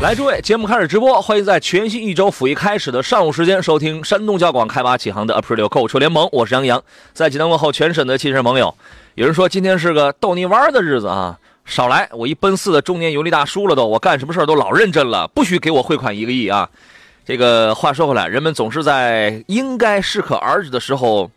[0.00, 6.80] 来，诸位，节目开始直播，欢迎在全新一周甫一开始的上午时间收听山东交广开发启航的 April 购车联盟，我是杨洋，
[7.12, 8.72] 在济南问候全省的汽车朋友。
[9.16, 16.70] 有人说今天是个逗你玩的日子啊，少来，我一奔四的中年油腻大叔了都，我干什么事都老认真了，不许给我汇款一个亿啊！
[17.26, 21.28] 这个话说回来，人们总是在应该适可而止的时候。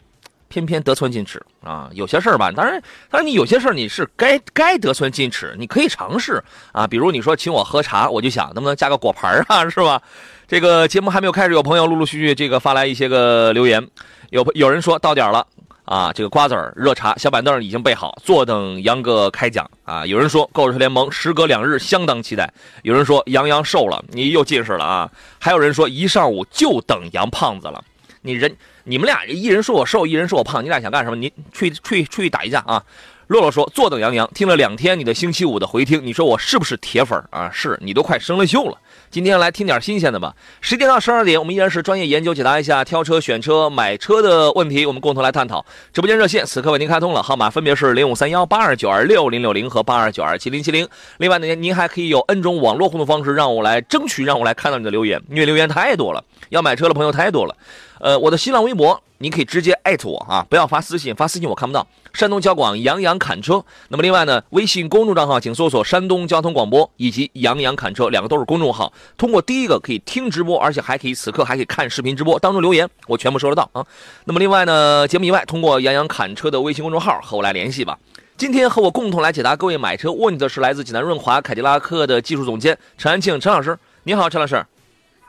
[0.51, 1.89] 偏偏得寸进尺啊！
[1.93, 6.85] 有些事儿吧，当然，当然你有些事儿你是该该得寸进尺，你可以尝试啊。
[6.85, 10.01] 比如你说请我喝茶，我就想能不能加个果盘啊， 是吧？
[10.47, 13.87] 这个节目还没有开始，有朋友陆陆续续这个发来一些个留言，
[14.31, 15.47] 有有人说到点了
[15.85, 20.05] 啊，这个瓜子儿、热茶、小板凳已经备好，坐等杨哥开讲啊。
[20.05, 22.51] 有人说购车联盟时隔两日相当期待，
[22.83, 27.81] 有人说杨洋瘦了，你又近视了啊，还有人说一上午就等杨胖子了，
[28.21, 28.55] 你人。
[28.83, 31.15] 你们俩一人说我瘦，一人说我胖，你俩想干什么？
[31.15, 32.83] 你去去出去打一架啊！
[33.27, 37.49] 洛洛说坐等杨洋，听了两天你的星期五的回听，你说我是不是铁粉啊？
[37.53, 38.77] 是你都快生了锈了。
[39.11, 40.33] 今天来听点新鲜的吧。
[40.61, 45.65] 十点到十二点，我们依然是专业研究解答一下挑车、选车、买车的问题，我们共同来探讨。
[45.91, 50.87] 直播间热线此刻为您开通了，号码分别是零五三幺八二九二六零六零和八二九二七零七零。
[51.17, 57.53] 另外呢，您还可以有 N 种网络互动方式，让我来争取，让我来看到你的留言，因为留言太多了，要买车的朋友太多了。
[57.99, 59.03] 呃，我的新浪微博。
[59.17, 61.85] 您可以直接艾特我啊，不要发私信，发私信我看不到。
[62.13, 68.91] 山东交广杨洋侃车，那么另外呢，微信公众账号请搜索山东交通广播以及杨洋侃车，两个都是公众号。
[69.17, 73.85] 通过第一个可以听直播，而且还可以此刻还可以看视频直播，当中留言我全部收得到啊。
[74.25, 77.97] 那么另外呢，节目以外，通过杨洋侃车的微信公众号和我来联系吧。
[78.37, 84.65] 今天和我共同来解答各位买车问题的是来自济南润华凯迪拉克的技术总监陈安庆陈老师，你好，陈老师。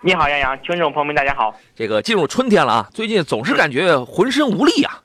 [0.00, 1.54] 你好，杨洋，听众朋友们，大家好。
[1.76, 5.01] 这个进入春天了啊，最近总是感觉浑身无力啊。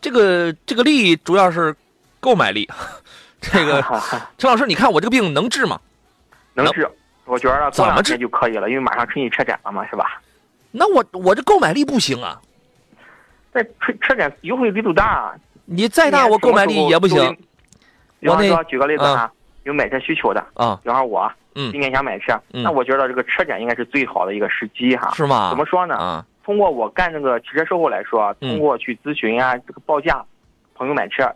[0.00, 1.74] 这个这个力主要是
[2.20, 2.68] 购买力。
[3.40, 3.82] 这个
[4.38, 5.80] 陈老师，你看我这个病能治吗？
[6.54, 6.88] 能治，
[7.24, 10.20] 我觉得怎么治就可以了，因为马上春季车展了嘛，是吧？
[10.70, 12.40] 那我我这购买力不行啊。
[13.52, 15.34] 在车车展优惠力度大，
[15.64, 17.36] 你再大我购买力也不行。
[18.20, 19.32] 比方说举个例子哈，
[19.64, 21.30] 有买车需求的啊，比方我。
[21.56, 25.10] 嗯，今年想买车，那我觉得这个车展应该是最好的一个时机哈。
[25.16, 25.50] 是吗？
[25.50, 25.96] 怎么说呢？
[25.96, 30.24] 啊，通过我干这个汽车售后来说，通过去咨询啊，这个报价，
[30.74, 31.30] 朋友买车，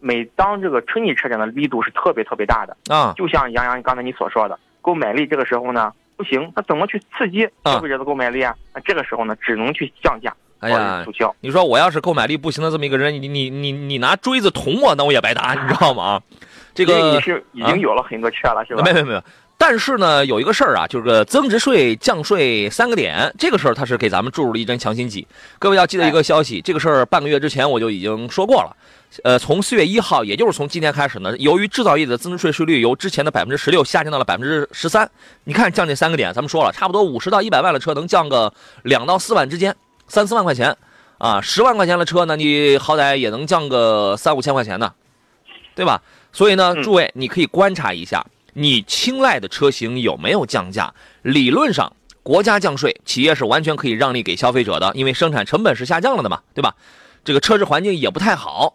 [0.00, 3.14] 每当这个春季车展的力度是特别特别大的啊。
[3.16, 8.54] 就像杨洋刚才你所说的，购买力这个时候呢不行，那怎么去刺激消费者的购买力啊？
[8.74, 11.34] 那这个时候呢，只能去降价，哎呀，促销。
[11.40, 16.04] 你说我要是购买力不行的这么一个人，你你你你拿锥子捅我，那我也白搭，你知道吗？
[16.04, 16.22] 啊
[16.74, 18.82] 这个你是已经有了很多车了，是吧？
[18.82, 19.22] 没没没有。
[19.64, 25.24] 但是呢，有一个事儿啊，就是个增值税降税三个点，这个事儿它是给咱们注入了一针强心剂。
[25.60, 28.76] 各位要记得一个消息，这个事儿半个月之前我就已经说过了。
[29.22, 35.08] 呃，从四月一号，也就是从今天开始呢，由于制造业的增值税税率由之前的百分之十六下降到了百分之十三，
[35.44, 38.52] 你看降这三个点，咱们说了，差不多五十到一百万的车能降个
[38.82, 39.76] 两到四万之间，
[40.08, 40.76] 三四万块钱
[41.18, 44.92] 啊，十万块钱的车呢，你好歹也能降个三五千块钱呢，
[45.76, 46.02] 对吧？
[46.32, 48.26] 所以呢，诸位你可以观察一下。
[48.54, 50.92] 你青睐的车型有没有降价？
[51.22, 56.74] 理论上，国家降税，企业是完全可以让利给消费者的，因为生产成本是下降了的嘛，对吧？
[57.24, 58.74] 这个车质环境也不太好，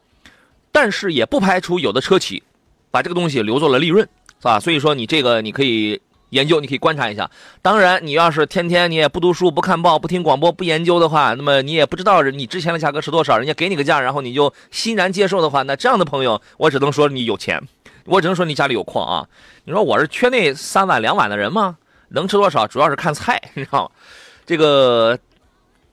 [0.71, 2.43] 但是也不排除有的车企
[2.89, 4.07] 把这个东西留作了利润，
[4.39, 4.59] 是吧？
[4.59, 7.29] 所以说你这个你可以研究，你可以观察一下。
[7.61, 17.61] 当然，你要是天天你也不读书、不看报、不听广播、不研究的话，那么你也不知道你之前的价格是多少，人家给你个价，然后你就欣然接受的话，那这样的朋友，我只能说你有钱。
[18.07, 19.27] 我只能说你家里有矿啊！
[19.65, 21.77] 你说我是缺那三碗两碗的人吗？
[22.09, 23.91] 能吃多少主要是看菜， 你知道吗？
[24.45, 25.19] 这个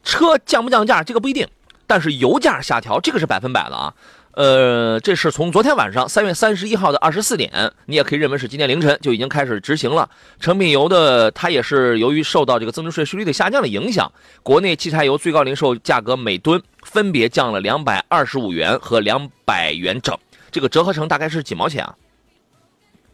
[0.05, 1.49] 车降不降价这个不一定，
[1.89, 3.93] 但是油价下调这个是百分百的啊！
[4.37, 10.09] 呃，这是从昨天晚上三月三十一号的二十四点，你也可以认为是今天凌晨就已经开始执行了。
[10.39, 14.13] 成品油的它也是由于受到这个增值税税率的下降的影响，
[14.45, 20.17] 国内汽柴油最高零售价格每吨分别降了两百二十五元和两百元整，
[20.53, 21.95] 这个折合成大概是几毛钱啊？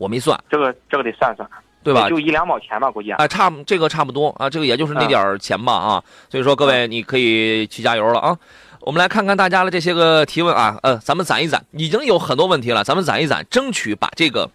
[0.00, 1.46] 我没算，这个这个得算算。
[1.82, 2.10] 对吧？
[2.10, 3.10] 就一两毛钱吧，估计。
[3.12, 6.04] 啊，差这个差不多啊，这个也就是那点儿钱吧啊。
[6.30, 8.36] 所以说各位，你可以去加油了啊。
[8.80, 14.50] 我们来看看大家的这些个提问啊，呃，咱们攒一攒，已经有很多问题了，咱们攒一攒，争取把这个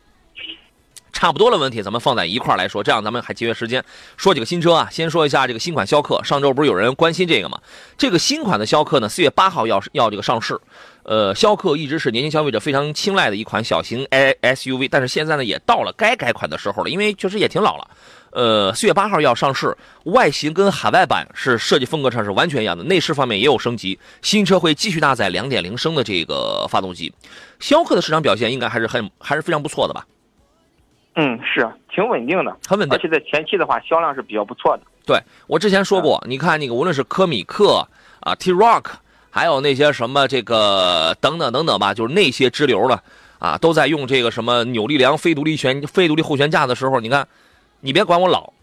[1.12, 3.84] 差不多的问题咱们放在一块儿来说，这样咱们还节约时间。
[4.18, 7.58] 说几个新车啊，先说一下这个新款逍客，上周不是有人关心这个吗？
[7.98, 10.60] 这个新款的逍客呢，四月八号要要这个上市。
[11.06, 17.88] 呃，逍客一直是年轻消费者非常青睐的一款小型 SUV，但是现在呢，也到了该改款的时候了，因为确实也挺老了。
[18.32, 24.00] 呃，四月八号要上市，外形跟海外版是设计风格上是完全一样的，内饰方面也有升级。
[24.24, 27.14] 新车会继续搭载2.0升的这个发动机。
[27.60, 30.08] 逍客的市场表现应该还是很还是非常不错的吧？
[31.14, 32.98] 嗯，是挺稳定的，很稳定。
[32.98, 34.84] 而且在前期的话，销量是比较不错的。
[35.06, 37.88] 对我之前说过，你看那个无论是科米克
[38.22, 38.86] 啊、T-Roc。
[39.36, 43.04] 还有那些什么这个等等等等吧，就是那些支流了
[43.38, 47.28] 啊，都在用这个什么扭力梁非独立悬非独立后悬架的时候，你看，
[47.82, 48.54] 你别管我老，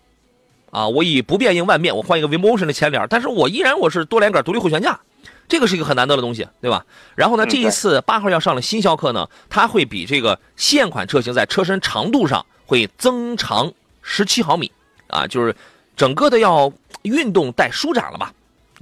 [0.70, 4.98] 啊，我以不变应万变，我换一个 V-motion 的前脸，但是我依然我是多连杆独立后悬架，
[5.46, 6.86] 这个是一个很难得的东西，对吧？
[7.16, 13.70] 然后呢，这一次八号要上了新逍客呢，它会比这个现款车型在车身长度上会增长
[14.00, 14.72] 十七毫米，
[15.08, 15.54] 啊，就是
[15.98, 16.72] 整个的要
[17.02, 18.32] 运动带舒展了吧？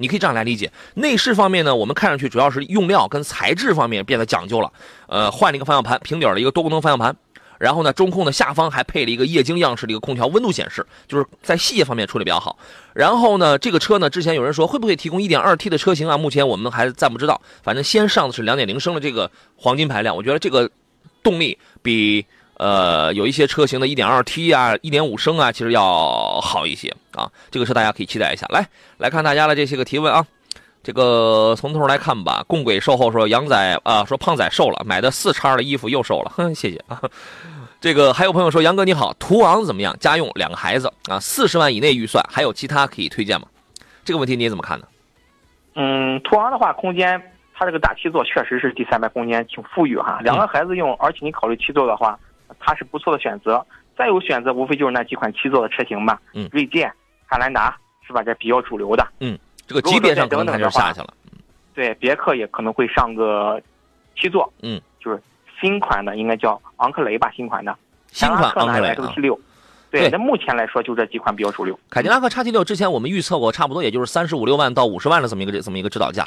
[0.01, 4.73] 你可以这样来理解，内饰方面呢，我们看上去主要是用料跟材质方面变得讲究了。
[5.07, 7.15] 呃，换了一个方向盘，平底的一个多功能方向盘。
[7.59, 12.59] 然后呢，中控的下方还配了一个液晶样式的一个空调温度显示，就是在细节方面处理比较好。
[12.95, 16.17] 然后呢，这个车呢，之前有人说会不会提供 1.2T 的车型啊？
[16.17, 17.39] 目前我们还暂不知道。
[17.63, 20.71] 反正先上的是2.0升的这个黄金排量，我觉得这个
[21.23, 22.25] 动力比。
[22.61, 27.27] 呃，有一些车型的 1.2T 啊、1.5升啊，其实要好一些啊。
[27.51, 28.47] 这个车大家可以期待一下。
[28.51, 28.69] 来，
[28.99, 30.27] 来看大家的这些个提问啊。
[30.83, 32.45] 这个从头来看吧。
[32.47, 36.33] 共轨售后说杨仔啊，说胖仔瘦了，买的四叉的衣服又瘦了。
[36.37, 37.01] 哼，谢谢啊。
[37.81, 39.97] 这个还有朋友说杨哥你好，途昂怎么样？
[39.99, 43.47] 家用，两个孩子啊，四十万以内预算，还有其他可以推荐吗？
[44.05, 44.87] 这个问题你怎么看呢？
[45.77, 47.19] 嗯，途昂的话，空间
[47.55, 50.21] 它这个大七座确实是第三排空间挺富裕哈。
[50.23, 52.19] 两个孩子用，而且你考虑七座的话。
[52.59, 53.65] 它是不错的选择，
[53.97, 56.91] 再有选择无非就是那几款七座的车型嘛，嗯，锐界、
[57.27, 57.77] 汉兰达
[58.07, 58.23] 是吧？
[58.23, 61.15] 这比较主流的，嗯，这个级别上可能就下去了，
[61.75, 63.61] 对，别克也可能会上个
[64.21, 65.23] 七座，嗯，就是
[65.61, 67.77] 新款的应该叫昂克雷吧，新款的，
[68.11, 69.39] 新款昂克雷六，
[69.91, 71.79] 对，那目前来说就这几款比较主流。
[71.89, 76.27] 凯迪拉克叉 T 六之前我们预测过，差不多也就是三十五六万到五十万的这么一个这么一个指导价，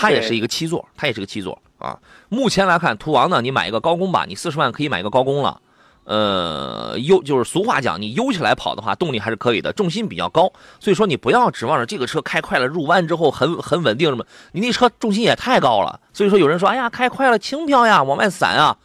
[0.00, 1.60] 它也是一个七座，它也是个七座。
[1.78, 1.98] 啊，
[2.28, 5.60] 目前来看，途昂呢，你买一个高功吧，你四十万可以买一个高功了。
[6.04, 10.50] 呃，悠就是俗话讲，你悠起来跑的话，动力还是可以的，重心比较高。
[10.80, 16.00] 所以说，你不要指望着这个车开快了入弯之后很很稳定什么，你那车重心也太高了。
[16.12, 18.76] 所以说，有人说，哎呀，开快了轻飘呀，往外散啊，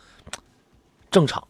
[1.09, 1.47] 正常。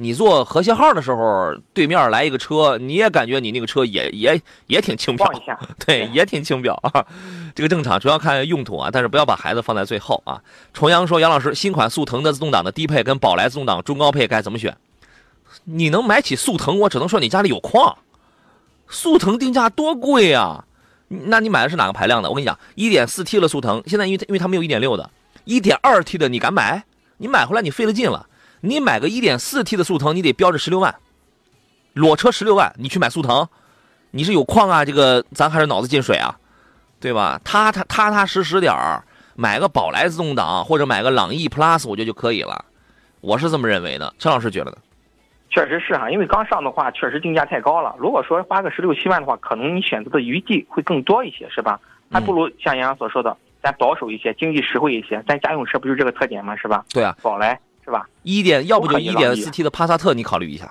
[0.00, 5.28] 你坐和谐号的时候，对面来一个车，你也感觉你那个车也也也挺轻飘，
[5.84, 7.04] 对，也挺轻飘啊。
[7.52, 10.40] 这个正常，主要看用途啊，但是不要把孩子放在最后啊。
[10.72, 14.76] 重阳说：“杨老师，新款速腾的自动挡的低配跟宝来自动挡中高配该怎么选？
[15.64, 17.98] 你能买起速腾，我只能说你家里有矿。
[18.88, 20.64] 速腾定价多贵啊！
[21.08, 22.28] 那你买的是哪个排量的？
[22.30, 25.10] 我跟你讲，1.4T 的速腾现在因为因为它没有1.6的
[25.46, 26.84] ，1.2T 的你敢买？
[27.16, 28.26] 你买回来你费了劲了。”
[28.60, 30.94] 你买个一点四 T 的速腾，你得标着十六万，
[31.92, 33.48] 裸车十六万，你去买速腾，
[34.10, 34.84] 你是有矿啊？
[34.84, 36.36] 这个咱还是脑子进水啊，
[37.00, 37.40] 对吧？
[37.44, 39.04] 踏踏踏踏实实点儿，
[39.36, 42.64] 买个宝来自动挡或者买个朗逸 Plus，我觉得就可以了。
[43.20, 44.76] 我是这么认为的，陈老师觉得呢？
[45.50, 47.94] 确实是哈，因为刚上的话，确实定价太高了。
[47.98, 51.80] 如果说花个十六七万的话，可能你选择的余地会更多一些，是吧？
[52.10, 55.22] 还不如像杨洋所说的，咱保守一些，经济实惠一些。
[55.26, 56.54] 咱家用车不就这个特点吗？
[56.56, 56.84] 是吧？
[56.92, 57.58] 对啊，宝来。
[57.88, 58.06] 是吧？
[58.22, 60.70] 一点，要不就一点四 T 的帕萨特，你考虑一下，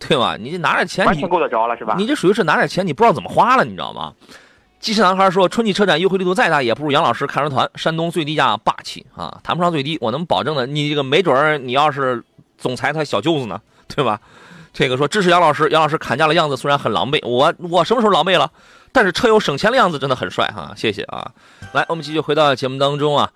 [0.00, 0.36] 对吧？
[0.36, 1.94] 你拿点钱，完全够得着了，是吧？
[1.96, 4.12] 你这属于是拿点钱，你不知道怎么花了，你知道吗？
[4.80, 9.38] 机器男孩说，春季车展优惠力度再大，也不如杨老师看车团，山东最低价霸气啊！
[9.44, 12.24] 谈不上最低，我能保证的，你这个没准儿，你要是
[12.58, 13.60] 总裁他小舅子呢，
[13.94, 14.20] 对吧？
[14.72, 18.50] 这个说支持杨老师，杨老师砍价的样子虽然很狼狈，我我什么时候狼狈了？
[18.92, 21.30] 但是车友省钱的样子真的很帅哈，谢谢啊！
[21.72, 23.30] 来，我们继续回到节目当中啊。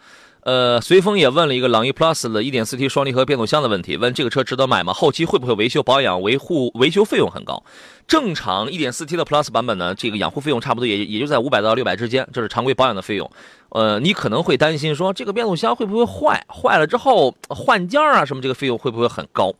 [0.45, 4.93] 呃，随风也问了一个朗逸 Plus 的 1.4T 双离合变速箱的问题，问这个车值得买吗？
[4.93, 7.63] 后期会不会维修保养、维护、维修费用很高？
[8.07, 13.31] 正常 1.4T 的 Plus 版本呢，这个养护费用差不多也也就在五百到六百之间，这是常规保养的费用。
[13.71, 16.45] 呃，你可能会担心说这个变速箱会不会坏？
[16.47, 19.51] 坏了之后换件啊什么，这个费用会不会很高？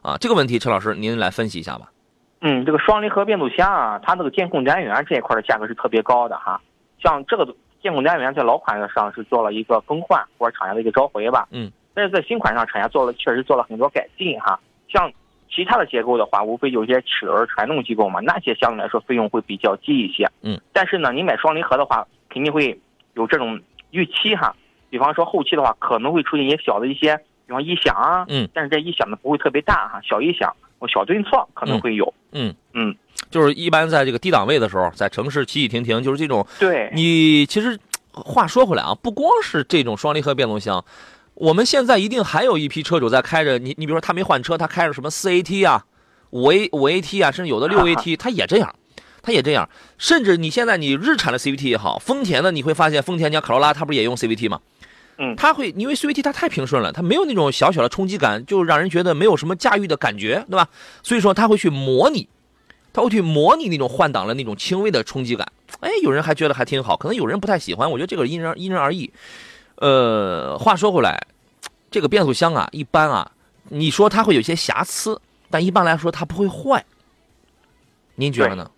[0.00, 1.92] 啊，这个问题陈老师您来分析一下吧。
[2.40, 6.58] 嗯，这个双离合变速箱啊，它那个监控单元这一块的价格是特别高的哈，
[7.02, 7.46] 像这个。
[7.82, 11.48] 监控单元在老款上是做了一个更换，或者厂家的一个召回吧。
[11.50, 11.70] 嗯。
[11.92, 14.58] 但是在新款上，厂家做了确实做了很多改进哈。
[14.88, 15.12] 像
[15.50, 20.24] 其他的结构的话，无非有一些齿轮传动机构嘛，那些相对来说费用会比较低一些。
[20.42, 22.78] 嗯，但是呢，你买双离合的话，肯定会
[23.14, 23.60] 有这种
[23.90, 24.54] 预期哈。
[24.88, 28.24] 比方说后期的话，可能会出现一些小的一些，比方异响啊。
[28.28, 28.48] 嗯。
[28.54, 32.12] 但是这异响呢不会特别大哈，小异响或小顿挫可能会有。
[32.32, 32.94] 嗯嗯，
[33.30, 36.46] 就是一般在这个低档位的时候，在城市起起停停，就是这种。
[36.58, 36.90] 对。
[36.94, 37.78] 你其实
[38.12, 40.84] 话说回来啊，不光是这种双离合变速箱，
[41.34, 45.84] 我们现在一定还有一批车主在开着你，你比如说他没换车，他开着什么四 AT 啊、
[46.30, 48.74] 五 A 五 AT 啊，甚至有的六 AT， 他也这样。
[49.22, 49.68] 他也这样，
[49.98, 54.58] 甚至你现在你日产的 CVT 也好，丰田的你会发现，丰田你像卡罗拉，它不是也用 CVT 吗？
[55.22, 60.66] 嗯，它会因为 CVT 它太平顺了，它没有那种小小的冲击感，就让人觉得没有什么驾驭的感觉，对吧？
[61.02, 62.26] 所以说它会去模拟，
[62.90, 65.46] 它会去模拟那种换挡的那种轻微的冲击感。
[65.80, 69.12] 哎，有人还觉得还挺好，可能有人不太喜欢，我觉得这个因人因人而异。
[69.76, 71.20] 呃，话说回来，
[71.90, 73.30] 这个变速箱啊，一般啊，
[73.68, 76.82] 你说它会有些瑕疵，但一般来说它不会坏。
[78.14, 78.70] 您觉得呢？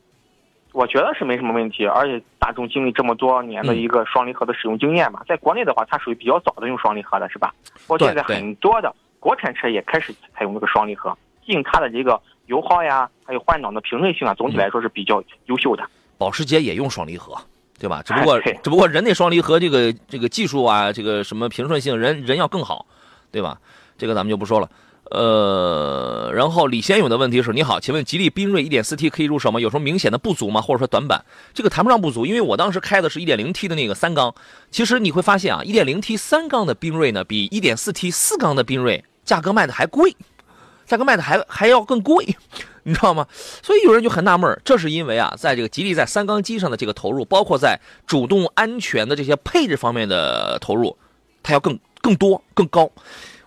[0.72, 7.54] 我觉得是没什么问题，而且大众经历这么多年的一个双离合的使用经验嘛，在国内的话，它属于比较早的用双离合的，是吧？
[7.86, 15.84] 包括现在很多的国产车也开始采用这个双离合，毕竟它的这个油耗呀，还有换挡的平顺性啊，总体来说是比较优秀的。
[16.16, 17.36] 保时捷也用双离合，
[17.78, 18.02] 对吧？
[18.06, 22.86] 只不过只不过人那双离合这个这个技术啊，这个什么平顺性，人人要更好，
[23.30, 23.58] 对吧？
[23.98, 24.68] 这个咱们就不说了。
[25.10, 29.60] 呃，然后李先勇的问题是：你好，请问吉利缤瑞 1.4T 可以入手吗？
[29.60, 30.62] 有什么明显的不足吗？
[30.62, 31.22] 或者说短板？
[31.52, 34.34] 这个谈不上不足，因为我当时开的是一点零 T 的那个三缸。
[34.70, 40.16] 其实你会发现啊，一点零 T 三缸的缤瑞呢，比一点四 T 四缸的缤瑞价格卖的还贵，
[40.86, 42.36] 价格卖的还还要更贵，
[42.84, 43.26] 你知道吗？
[43.62, 50.96] 所以有人就很纳闷这是因为啊，在这个吉利在三缸机上的这个投入，包括在主动安全的这些配置方面的投入，
[51.42, 52.90] 它要更更多更高。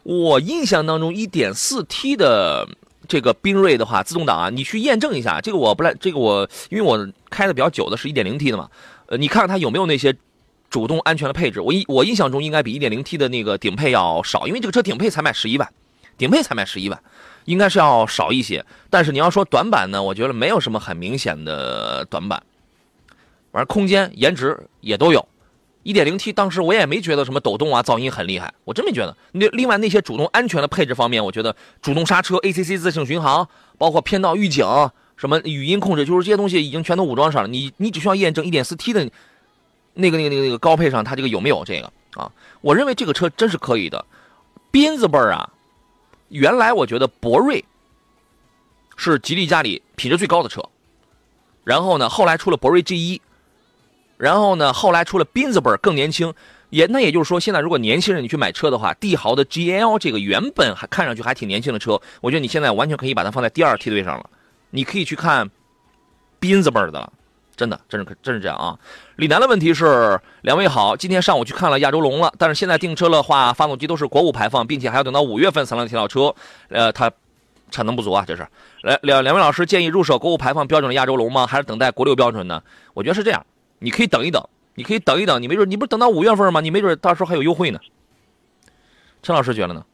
[0.05, 2.67] 我印象当中，1.4T 的
[3.07, 5.41] 这个缤瑞的话，自动挡啊，你去验证一下。
[5.41, 8.69] 这个我不来，这个我因为我开的比较久的是 1.0T 的嘛，
[9.07, 10.15] 呃，你看看它有没有那些
[10.69, 11.59] 主动安全的配置。
[11.59, 15.67] 我印我印象中应该比 1.0T 的那个顶配要少，因为这个车顶配才卖十一万，
[16.19, 17.01] 顶配才卖十一万，
[17.45, 18.63] 应该是要少一些。
[18.91, 22.43] 但是你要说短板呢，我觉得没有什么很明显的短板，
[23.51, 25.27] 反正空间、颜值也都有。
[25.85, 29.15] 一点零 T 当时我也没觉得什么抖动啊、噪音很厉害，我真没觉得。
[29.33, 34.65] 那另外那些主动安全的配置方面，我觉得主动刹车、ACC 自适巡航，包括偏道预警、
[35.15, 37.47] 什么语音控制，就是这些东西已经全都武装上了。
[37.47, 39.07] 你你只需要验证一点四 T 的
[39.93, 42.31] 那个那个那个那个高配上它这个有没有这个啊？
[42.61, 44.03] 我认为这个车真是可以的。
[44.71, 45.51] 斌子辈儿啊，
[46.29, 47.63] 原来我觉得博瑞
[48.95, 50.67] 是吉利家里品质最高的车，
[51.63, 53.21] 然后呢，后来出了博瑞 G 一。
[54.17, 56.33] 然后呢，后来出了宾字辈更年轻，
[56.69, 64.29] 也那也就是说，现在如果年轻人你去买车的话，帝豪的 GL 这个原本还看上去还挺年轻的车，我觉得你现在完全可以把它放在第二梯队上了。
[64.69, 65.49] 你可以去看
[66.39, 67.11] 宾字辈的了，
[67.55, 68.77] 真的，真是可真是这样啊。
[69.15, 76.33] 李楠的问题是：两位好，今天上午去看了亚洲龙了，但是现在订车的话，发动机都是国五排放，并且还要等到五月份才能提到车，
[76.69, 77.11] 呃，它
[77.71, 78.47] 产能不足啊，这是。
[78.81, 81.47] 来两两位老师建议入手国五排放标准的亚洲龙吗？
[81.47, 82.61] 还是等待国六标准呢？
[82.93, 83.45] 我觉得是这样。
[83.79, 84.43] 你可以等一等，
[84.75, 86.61] 你可以等一等，你没准你不是等到五月份吗？
[86.61, 87.79] 你没准到时候还有优惠呢。
[89.21, 89.85] 陈老师觉得呢？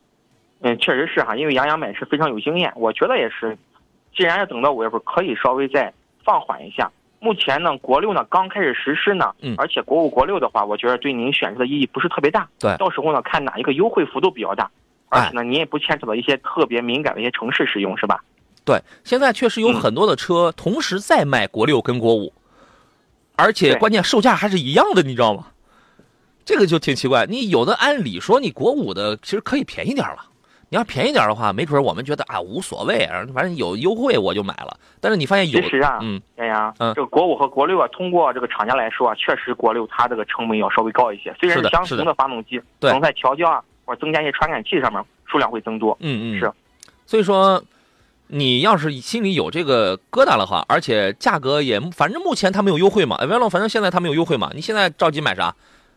[0.62, 3.58] 嗯，确实是哈，因为杨洋买是非常有经验，我觉得也是。
[4.16, 5.92] 既然要等到五月份，可以稍微再
[6.24, 6.92] 放缓一下。
[7.20, 12.48] 目前呢，国六呢刚开始实施呢，嗯，而且国五、国六的话，我觉得对您选择的意义不是特别大。
[12.60, 14.70] 对，到时候呢，看哪一个优惠幅度比较大，
[15.10, 18.24] 而且呢，您也不牵扯到一些特别敏感的一些城市使用，是吧？
[18.66, 22.34] 对，现在确实有很多的车同时在卖国六跟国五。
[23.36, 25.48] 而且关键售价还是一样的，你知道吗？
[26.44, 27.26] 这个就挺奇怪。
[27.28, 30.26] 你有的按理说你国五的其实可以便宜点了，
[30.70, 34.76] 你要便宜点的话，没准我们觉得啊无所谓，反正有优惠我就买了。
[35.00, 41.34] 但是你发现有，其实啊，嗯，杨洋，嗯，这个国五和国六啊，通过这个厂家来说啊，确实国六它这个成本要稍微高一些。
[41.40, 45.96] 虽然是相同的发动机，可能在调教啊或者增加一些传感器上面数量会增多。
[46.00, 46.52] 嗯嗯，是。
[47.06, 47.64] 所以说。
[48.34, 53.18] 你要是心里有这个疙瘩的话，而且价格也，反正目前它没有优惠嘛。
[53.18, 54.50] 哎，反正现在它没有优惠嘛。
[54.56, 55.54] 你现在着急买啥？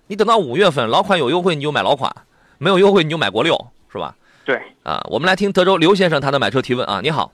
[0.08, 2.12] 你等到五月份老款有优惠你就买老款，
[2.58, 3.56] 没有优惠你就买国六，
[3.88, 4.16] 是吧？
[4.44, 4.60] 对。
[4.82, 7.00] 啊，我们来听德州刘先生他的买车提问啊。
[7.00, 7.30] 你好。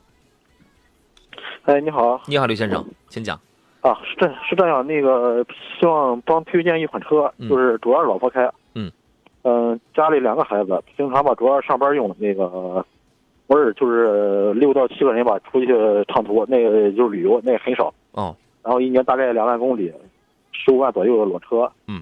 [1.62, 2.20] 哎，你好。
[2.26, 3.40] 你好，刘先生，请讲。
[3.80, 4.86] 啊，是这，是这样。
[4.86, 5.42] 那个
[5.78, 8.46] 希望帮推荐一款车，就是主要是老婆开。
[8.74, 8.92] 嗯。
[9.44, 12.84] 嗯，家里两个孩子，平常吧主要是上班用那个。
[13.50, 15.66] 不是，就是六到七个人吧，出去
[16.06, 17.92] 长途，那个就是旅游，那个很少。
[18.12, 18.36] 哦。
[18.62, 19.92] 然后一年大概两万公里，
[20.52, 21.68] 十五万左右的裸车。
[21.88, 22.00] 嗯。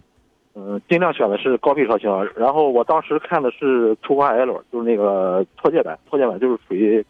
[0.54, 2.10] 嗯，尽量选的是高配车型。
[2.36, 7.02] 然后我当时看的是途观 L，就是那个错界版，错界版就是属于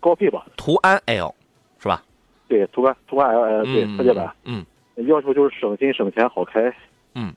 [0.00, 1.34] 高配吧，途安 L
[1.78, 2.02] 是吧？
[2.48, 4.64] 对，途观途观 L，呃，对，嗯特界版，嗯，
[5.06, 6.74] 要求就是省心省钱好开。
[7.14, 7.34] 嗯，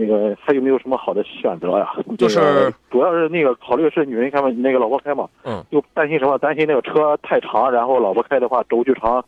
[0.00, 1.90] 那个还有没有什么好的选择呀？
[2.16, 6.38] 就是那个主要是那个考虑是女人开嘛，那个老婆开嘛，嗯，就担心什么？
[6.38, 9.24] 担心那个车太长，然后老婆开的话轴距长，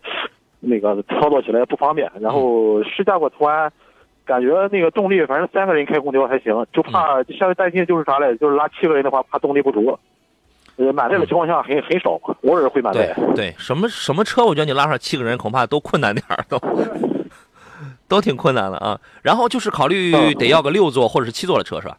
[0.61, 2.09] 那个操作起来不方便。
[2.21, 3.73] 然后试驾过途安，
[4.25, 8.37] 感觉那个动力反正三个人开空调还行，就怕稍微担心就是啥嘞？
[8.37, 9.99] 就是拉七个人的话，怕动力不足。
[10.77, 12.13] 呃，满载的情况下很很少，
[12.43, 13.13] 偶尔会满载。
[13.35, 16.57] 对，什么什么车，我觉得你拉上七个人恐怕都困难点儿，都
[18.11, 19.01] 都挺困难的啊。
[19.23, 21.97] 然后就是考虑嗯得要个六座或者是七座的车是吧？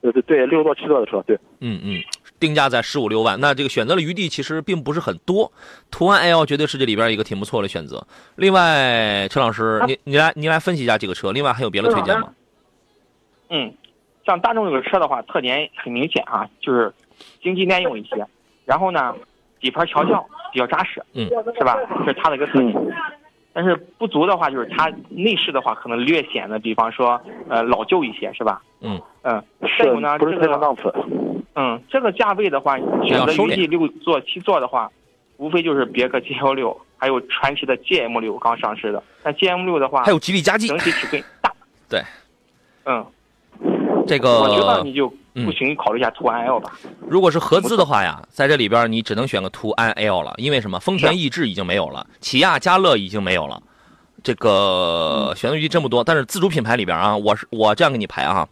[0.00, 1.38] 对对对，六座七座的车，对。
[1.60, 2.02] 嗯嗯，
[2.40, 5.52] 定价在十五六万，那这个选择的余地其实并不是很多。
[5.92, 8.04] 途安 L 绝对是这里边一个挺不错的选择。
[8.34, 12.32] 另外，陈老师，你你来你来分析一下这个车，另外还有别的推荐吗？
[13.50, 13.72] 嗯，
[14.26, 16.92] 像大众这个车的话，特点很明显啊，就是
[17.40, 18.26] 经济耐用一些，
[18.64, 19.14] 然后呢，
[19.60, 21.78] 底盘调教比较扎实，嗯，是吧？
[22.00, 22.74] 这是它的一个特点。
[23.52, 28.62] 但是不足的话，就是它内饰的话，可能略显得，比方说，呃，老旧一些，是吧？
[28.80, 29.42] 嗯嗯。
[29.78, 30.92] 再有呢，不是这个档次。
[31.54, 34.90] 嗯，这个价位的话，选择余地六座、七座的话，
[35.36, 39.02] 无非就是别克 G L 六，还有传奇的 GM 六刚上市的。
[39.22, 41.52] 那 GM 六的话，还有吉利嘉际，整体尺寸大。
[41.88, 42.00] 对。
[42.84, 43.04] 嗯。
[44.06, 46.70] 这个我觉得你就嗯不行，考虑一下途安 L 吧。
[47.08, 50.78] 如果是合资的话呀，在这里边你只能选个途安 L 了，因为什么？
[50.78, 53.62] 丰田逸致已经没有了，起亚嘉乐已经没有了，
[54.22, 56.04] 这个选择余地这么多。
[56.04, 58.46] 但是自主品牌里边啊，我是我这样给你排啊，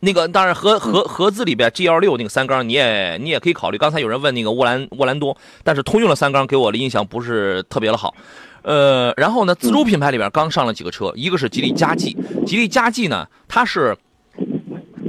[0.00, 3.78] 那个当然合合合资里边 G L 六那个三缸你也你也可以考虑。
[3.78, 8.14] 刚才有人问那个沃兰沃兰多，但是通用的三缸给我的印象不是特别的好。
[8.60, 12.14] 呃，然后呢，自主品牌里边刚上了几个车，一个是吉利嘉际，
[12.44, 13.96] 吉利嘉际呢，它是。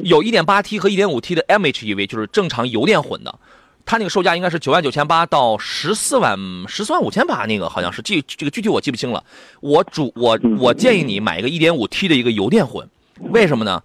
[0.08, 3.40] 有 1.8T 和 1.5T 的 MHEV，就是正常油电混的，
[3.86, 9.22] 它那个售价应该是九万九千八到十四万十四万五千八，那个好像是这这个具体我记不清了。
[9.60, 12.88] 我主我我建议你买一个 1.5T 的一个油电混，
[13.32, 13.84] 为什么呢？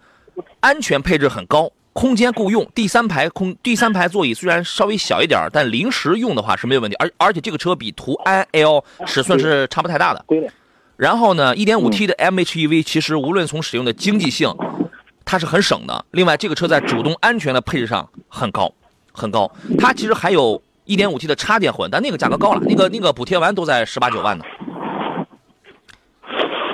[0.61, 6.97] 安全配置很高，空间够用，第三排空第三排座椅虽然稍微小一点，但临时用的话是没有问题。
[7.01, 10.25] 而而且这个车比途安 L 尺寸是差不太大的。
[10.97, 14.55] 然后呢，1.5T 的 MHEV 其实无论从使用的经济性。
[15.33, 16.05] 它是很省的。
[16.11, 18.71] 另外，这个车在主动安全的配置上很高，
[19.15, 19.51] 很高。
[19.79, 24.45] 它其实还有 1.5T 的插电混，但那个价格高了，那个那个补贴完都在十八九万呢。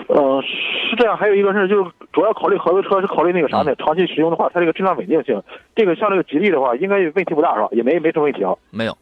[0.08, 1.16] 呃，是这样。
[1.16, 3.72] 还有一个是，就是主要考虑合资车是考虑那个啥呢？
[3.76, 5.40] 长期使用的话，它这个质量稳定性。
[5.76, 7.68] 这个像这个吉利的话，应该问题不大是吧？
[7.70, 8.52] 也没没什么问题啊。
[8.70, 8.98] 没有，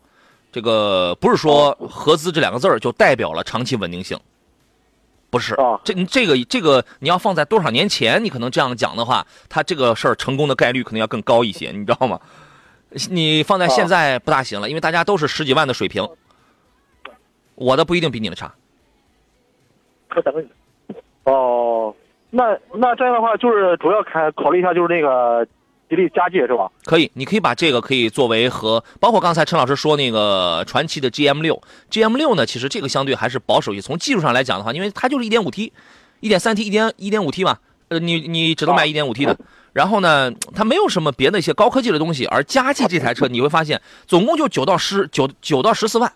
[0.53, 4.19] 这个不是说合资这两个字儿就代表了长期稳定性。
[5.29, 12.21] 不是啊，这这个这个你要放在多少年前，你可能这样讲的话，他这个事儿成功的概率可能要更高一些，你知道吗？
[13.11, 16.09] 你放在现在不大行了，因为大家都是十几万的水平，
[17.57, 18.55] 我的不一定比你的差。
[21.25, 21.95] 哦，
[22.31, 25.47] 那那这样的话，就是主要看考虑一下，就是那个
[25.89, 26.71] 吉利嘉际是吧？
[26.85, 33.83] 可以，你可以把这个可以作为和包括刚才陈老师说那个传奇的 GM 六，GM 六呢，其实这个相对还是保守一些。
[33.83, 35.73] 从技术上来讲的话，因为它就是一点五 T、
[36.21, 39.37] 一点三 T、一点一点五 T 嘛，呃，你你只能买一点五 T 的。
[39.73, 42.27] 然后呢，它没有什么别的一些高科技的东西。
[42.27, 46.11] 而嘉际这台车你会发现，总共就九到十九九到十四万，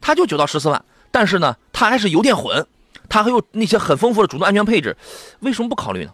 [0.00, 2.64] 它就九到十四万，但是呢，它还是油电混，
[3.08, 4.96] 它还有那些很丰富的主动安全配置，
[5.40, 6.10] 为什么不考虑呢？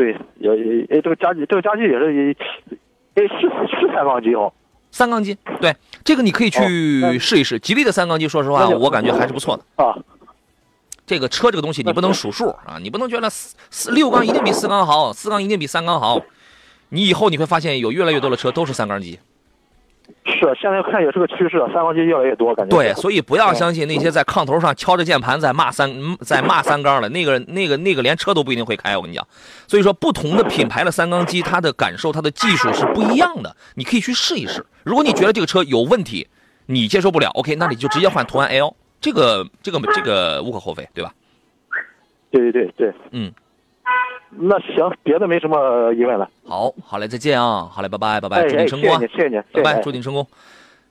[0.00, 2.32] 对，也也诶，这个家具，这个家具也是也，
[3.16, 4.50] 诶是是三缸机哦。
[4.90, 7.58] 三缸机，对，这个你可以去试一试。
[7.58, 9.84] 吉利的三缸机，说实话，我感觉还是不错的。
[9.84, 9.94] 啊，
[11.04, 16.18] 这个车这个东西你不能数数啊，你不能觉得四四六缸一定比四缸好，四缸一定比三缸好。
[16.88, 19.18] 你以后你会发现有越来越多的车都是三缸机。
[20.24, 22.76] 是，现在看也是个趋势，三缸机越来越多，感觉。
[22.76, 29.26] 对，所以不要相信那些在炕头上敲着键盘在骂三在骂三缸的那个那个那个连车都不一定会开，我跟你讲。
[29.66, 34.64] 所以说，不同的品牌的三缸机，它的感受、它的技术是不一样的，你可以去试一试。
[34.82, 36.26] 如果你觉得这个车有问题，
[36.66, 41.12] 你接受不了，OK，那你就直接换途安 L，这个这个这个无可厚非，对吧？
[42.30, 43.32] 对对对对，嗯。
[44.30, 46.30] 那行，别的没什么疑问了。
[46.46, 47.68] 好，好嘞，再见啊！
[47.70, 49.00] 好嘞，拜拜，拜拜，哎祝你成功啊！
[49.00, 50.26] 谢谢你，谢谢拜拜，祝你成功。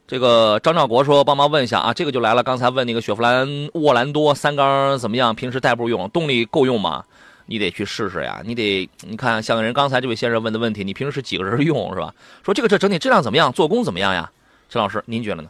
[0.06, 2.43] 这个张兆国说，帮忙问一下啊，这个就来了。
[2.43, 5.34] 刚才问那个雪佛兰沃兰多三缸怎么样？
[5.34, 7.06] 平时代步用，动力够用吗？
[7.45, 12.13] 你得去试试呀，你得你看，像人刚才这位先生问的问题，你平时几个人用是吧？
[12.43, 13.54] 说这个车整体质量怎么样？
[13.54, 14.30] 做工怎么样呀？
[14.67, 15.49] 陈老师，您觉得呢？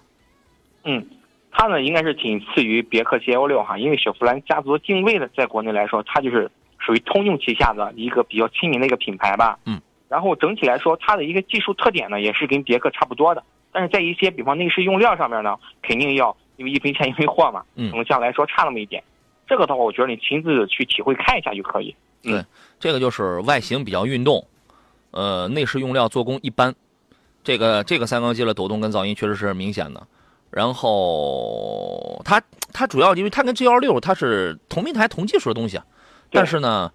[0.84, 1.06] 嗯，
[1.52, 6.50] 它呢应该是仅次于别克 GL 六哈，因为雪佛兰家族定位的，在国内来说，它就是。
[6.90, 19.04] 属于通用旗下的一个比较亲民的一个品牌吧，嗯，然后整体来说，它的一个技术特点呢，也是跟别克差不多的，但是在一些比方内饰用料上面呢，肯定要因为一分钱一分货嘛，嗯可能相对来说差那么一点。
[19.48, 21.96] 这个的话，我觉得你亲自去体会看一下就可以。
[22.24, 22.44] 对
[22.80, 24.44] 这个就是外形比较运动，
[25.12, 26.74] 呃，内饰用料做工一般。
[27.44, 30.08] 这个这个三缸机的抖动跟噪音确实是明显的。
[30.50, 32.42] 然后它
[32.74, 35.86] 它主要因为它跟 G 幺六它是同平台同技术的东西啊，
[36.32, 36.92] 但是呢，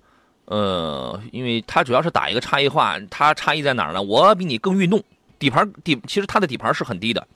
[0.47, 4.03] 呃，因为它主要是打一个差异化，它差异在哪儿呢？
[4.03, 5.03] 我比你更运动，
[5.39, 7.27] 底盘底其实它的底盘是很低的。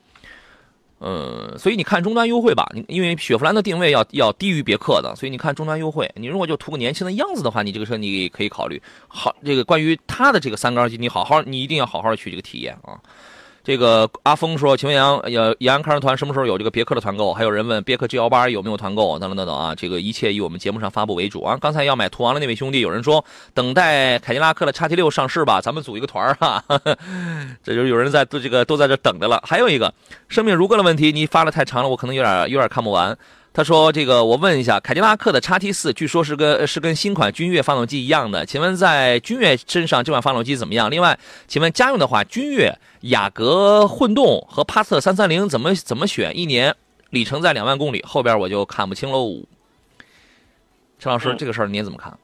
[1.01, 8.83] 呃，所以你看终端优惠吧，你因为雪佛兰的定位要要低于别克的，所以你看终端优惠，你如果就图个年轻的样子的话，你这个车你可以考虑。
[9.07, 12.99] 好，这个关于它的这个三缸机，你好好，你一定要好好去这个体验啊。
[13.68, 17.35] 这个阿峰说，请问杨呃延安看车团什么时候有这个别克的团购？
[17.35, 19.18] 还有人问别克 G 幺八有没有团购？
[19.18, 21.59] 等等等等啊，这个一切以我们节目上发布为主啊。
[21.61, 26.64] 刚才要买途昂的那位兄弟，有人说等待凯迪拉克的叉 T 六上市吧，咱们组一个团儿哈。
[27.62, 29.38] 这就是有人在都这个都在这等着了。
[29.44, 29.92] 还有一个
[30.28, 33.14] 生命如歌的问题，你发的太长了，我可能有点有点看不完。
[33.59, 40.88] 他说：“这个我问一下，凯迪拉克的叉 T 四据说是跟是跟新款君越发动机一样的，请问在君越身上这款发动机怎么样？
[40.88, 41.18] 另外，
[41.49, 46.38] 请问家用的话，君越、雅阁混动和帕萨特三三零怎么怎么选？
[46.38, 46.73] 一年
[47.11, 49.42] 里程在两万公里，后边我就看不清喽。
[51.01, 52.16] 陈老师，这个事儿您怎么看？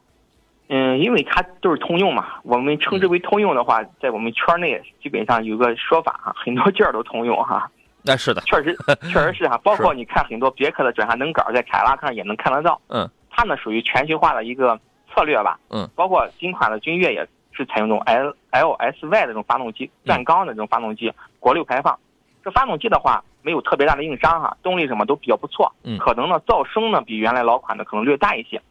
[0.69, 7.69] 嗯，因为它都是通用嘛，我们称之为通用的话，在我们圈内基本上有个说法哈，很多件儿都通用哈。
[8.05, 8.77] 那、是的，确实，
[9.11, 12.79] 确实是哈，包括你看很多别克的转向灯杆，在凯迪拉克上也能看得到。
[12.89, 14.79] 嗯，它呢属于全球化的一个
[15.13, 15.59] 策略吧。
[15.69, 21.97] 嗯，包括新款的君越也是采用这种 L L S Y 的这种发动机，钻缸的这种发动机，国六排放。
[22.43, 25.71] 这发动机的话没有特别大的硬伤哈，动力什么都比较不错。
[25.83, 28.61] 嗯可能呢噪声呢比原来老款的可能略大一些，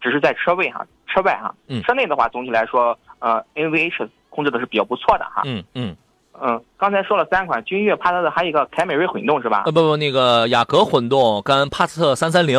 [0.00, 1.52] 只是在车位哈，车外哈。
[1.66, 5.42] 嗯车内的话总体来说，呃，NVH 控制的是比较不错的哈。
[5.44, 5.96] 嗯嗯，
[6.42, 9.62] 嗯，刚才说了三款，君越、帕萨特，还有一个凯美瑞混动是吧？
[9.66, 12.58] 呃不不，那个雅阁混动跟帕萨特三三零，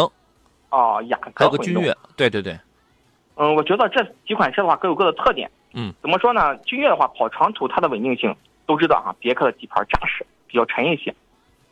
[0.70, 1.46] 哦，雅阁混动。
[1.46, 2.58] 有个君越，对对对，
[3.36, 5.50] 嗯，我觉得这几款车的话各有各的特点。
[5.74, 6.58] 嗯，怎么说呢？
[6.66, 8.36] 君越的话跑长途它的稳定性
[8.66, 11.14] 都知道哈，别克的底盘扎实，比较沉一些，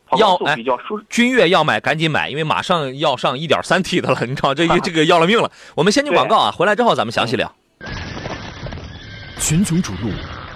[0.06, 1.06] 跑高速要哎比较舒适。
[1.10, 5.50] 君越要买赶紧买，因为马上要上一点三 T 的了，你知道这个 这个要了命了。
[5.76, 7.52] 我们先进广告啊，回来之后咱们详细聊。
[9.40, 10.10] 群雄逐鹿，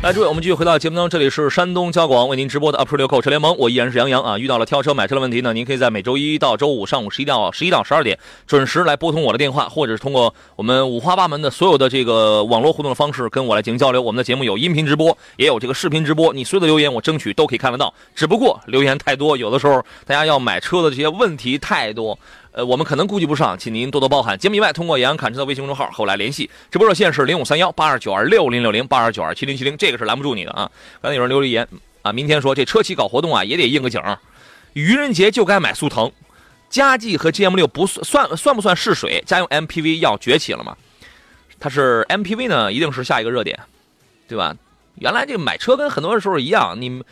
[0.00, 4.38] 来，诸位，我们继续回到节目当中，这里是山东交广为您直播的 Up 六购车联盟，我依然是杨洋啊。
[4.38, 14.00] 遇到了挑车买车的问题呢，您可以在每周一到周五上午十一到十一到十二点准时来拨通我的电话，或者是通过我们五花八门的所有的这个网络互动的方式跟我来进行交流。
[14.00, 17.92] 我们的节目有音频直播，也有这个视频直播，你所有的留言我争取都可以看得到。
[18.14, 22.16] 只不过留言太多，有的时候大家要买车的这些问题太多。
[22.50, 24.36] 呃，我们可能顾及不上，请您多多包涵。
[24.38, 26.50] 节目以外，通过杨侃车的微信公众号和我来联系。
[26.70, 30.70] 直播热线是零五三幺八二九二六零六零八二九二七零七零，这个是拦不住你的啊。
[31.02, 31.68] 刚才有人留了言
[32.02, 34.02] 啊，明天说这车企搞活动啊，也得应个景。
[34.72, 36.10] 愚人节就该买速腾，
[36.70, 39.22] 佳绩和 GM 六不算算算不算试水？
[39.26, 40.76] 家用 MPV 要崛起了吗？
[41.60, 43.58] 它是 MPV 呢，一定是下一个热点，
[44.26, 44.56] 对吧？
[44.96, 47.02] 原来这个买车跟很多时候一样，你。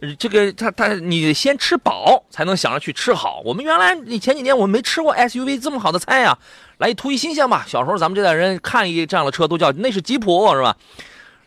[0.00, 3.40] 呃这个他他你先吃饱才能想着去吃好。
[3.44, 6.36] 我们原来你前几年我没吃过 SUV 这么好的菜呀、
[6.78, 7.64] 来图一新鲜吧。
[7.68, 10.76] 小时候咱们这代人看一这样的车都叫那是吉普是吧？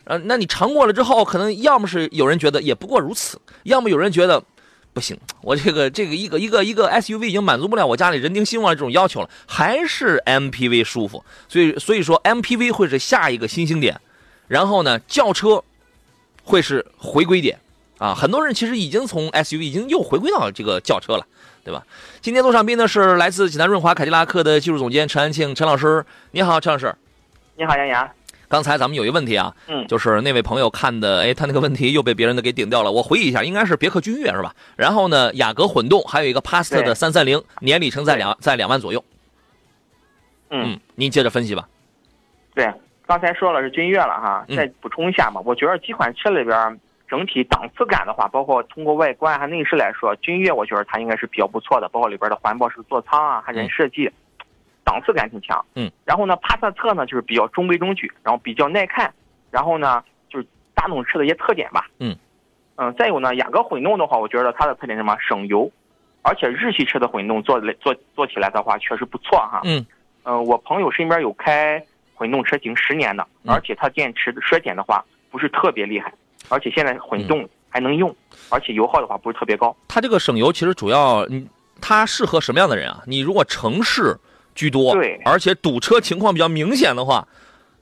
[0.04, 4.42] 呃，那你尝过了之后，可能要么是有人觉得也不过如此，要么有人觉得
[4.94, 11.22] 不行，我这个这个一个一个一个 SUV 已经满足不了我家里人丁兴旺这种要求了，还是 MPV 舒服。
[11.46, 14.00] 所以所以说 MPV 会是下一个新兴点，
[14.46, 15.62] 然后呢轿车
[16.42, 17.58] 会是回归点。
[17.98, 21.26] 啊，很多人其实已经从 SUV 已经又回归到这个轿车了，
[21.64, 21.82] 对吧？
[22.20, 26.94] 今天坐上宾的是来自济南润华凯迪拉克的技术总监陈安庆陈老师，你好，陈老师。
[27.56, 28.08] 你好，杨洋。
[28.48, 32.90] 刚才咱们有一个问题啊，嗯，就是那位朋友看的，哎，他那个问题又被别人的给顶掉了。
[32.90, 34.54] 我回忆一下，应该是别克君越是吧？
[34.76, 39.04] 然后呢，雅阁混动，还有一个帕萨特的对三三零，年里程在两在两万左右。
[40.50, 41.68] 嗯，您接着分析吧。
[42.54, 42.72] 对，
[43.06, 54.10] 刚才说了是君越了哈，嗯再补充一下嘛，我觉得几款车里边整体档次感的话，包括通过外观和内饰来说，君越我觉得它应该是比较不错的，包括里边的环抱式座舱啊，还人设计，
[54.84, 55.64] 档次感挺强。
[55.74, 59.12] 嗯，然后呢，帕萨特呢就是比较中规中矩，然后比较耐看，
[59.50, 61.86] 然后呢就是大众车的一些特点吧。
[61.98, 62.14] 嗯
[62.76, 65.16] 嗯，再有呢，雅阁混动的话，我觉得它的特点是什么？
[65.18, 65.70] 省油，
[66.22, 69.62] 而且日系车的混动做来做做起来的话，确实不错哈。
[69.64, 69.84] 嗯
[70.24, 71.82] 嗯，我朋友身边有开
[72.14, 76.12] 混动车型十年的，嗯而且它电池的衰减的话不是特别厉害，
[76.48, 78.14] 而且现在混嗯动还能用，
[78.48, 79.76] 而且油耗的话不是特别高。
[79.86, 81.46] 它这个省油其实主要，你
[81.80, 83.02] 它适合什么样的人啊？
[83.06, 84.18] 你如果城市
[84.54, 87.26] 居多，对而且堵车情况比较明显的话，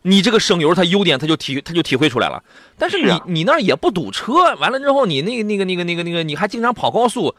[0.02, 2.42] 你这个省油它优点它就体它就体会出来了。
[2.76, 7.34] 但是你你那儿也不堵车，完了之后你那个那个那个那个那个你还经常跑高速，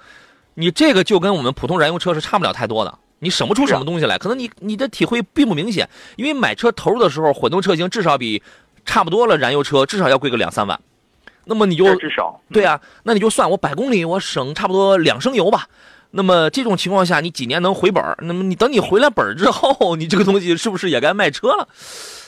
[0.55, 2.97] 你这个就跟我们普通燃油车是差不了太多的。
[3.19, 8.43] 你省不出什么东西来，可能你你的体会并不明显，因为买车投入的时候，混动车型至少比
[8.85, 10.79] 差不多了燃油车至少要贵个两三万，
[11.47, 15.67] 那么你就至少对啊，那你就算我百公里我省差不多两升油吧。
[16.12, 18.03] 那么这种情况下，你几年能回本？
[18.19, 21.67] 那么你等你回来本之后，你这个东西是不是也该卖车了？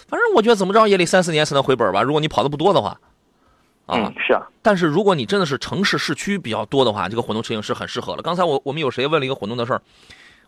[0.07, 2.01] 反正我觉得怎么着也得三四年才能回本吧。
[2.01, 2.99] 如果你跑的不多的话，
[3.85, 8.21] 啊嗯，是啊，但是如果你真的是城市市区比较多的话，这个混动车型是很适合了。
[8.21, 9.81] 刚才我我们有谁问了一个混动的事儿，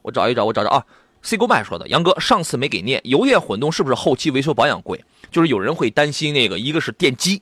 [0.01, 0.83] 我找一找，我找找啊
[1.21, 5.03] ，C 勾麦说的，杨哥上次没给念，油电混动是不是后期维修保养贵？
[5.31, 7.41] 就是有人会担心那个，一个是电机，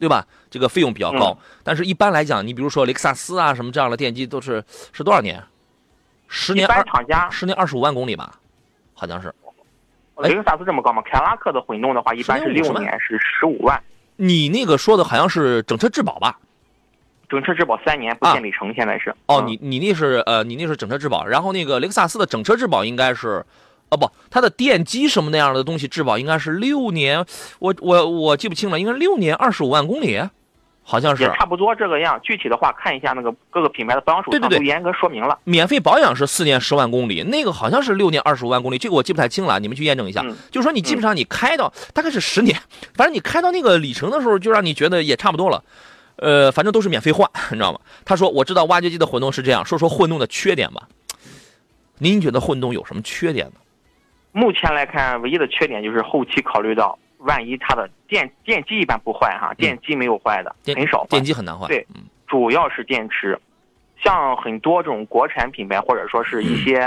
[0.00, 0.26] 对吧？
[0.50, 5.40] 这个费用比较高，但是一般来讲，你比如说雷克萨斯啊什么这样的电机都是是多少年？
[6.26, 8.34] 十年二厂家十年二十五万公里吧，
[8.94, 9.28] 好像是。
[10.16, 11.00] 哎雷克萨斯这么高吗？
[11.02, 13.82] 凯迪拉克的混动的话，一般是10年50万六年是十五万，
[14.16, 16.38] 你那个说的好像是整车质保吧？
[17.28, 19.14] 整车质保三年不限里程，现在是。
[19.26, 23.44] 哦，嗯你你那是呃，你那是整车质保，然后那个雷克萨斯的整车质保应该是，
[23.90, 27.24] 哦不，它的电机什么那样的东西质保应该是六年，
[27.58, 30.20] 我我我记不清了，应该六年二十五万公里，
[30.82, 32.18] 好像是也差不多这个样。
[32.22, 35.38] 具体的话，看一下那个各个品牌的保养手对对对册都严格说明了。
[35.44, 40.22] 免费保养是四年十万公里，那个好像是六年二十五万公里，这个我记不太清了，你们去验证一下。
[40.24, 42.56] 嗯就是说你基本上你开到、大概是十年，
[42.94, 45.62] 反正你开到那个里程的时候，就让你觉得也差不多了。
[46.16, 47.80] 呃，反正都是免费换，你知道吗？
[48.04, 50.88] 他说我知道挖掘机的混动是这样，说说混动的缺点吧。
[51.98, 53.52] 您觉得混动有什么缺点呢？
[54.32, 61.24] 目前来看，唯一的缺点就是后期考虑到，万一它的电电机一般不坏哈，电机没有坏的，嗯很少坏电。
[61.24, 61.68] 机很难换。
[61.68, 63.36] 对嗯主要是电池，
[64.00, 66.78] 像很多这种国产品牌或者说是一些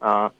[0.00, 0.32] 嗯呃，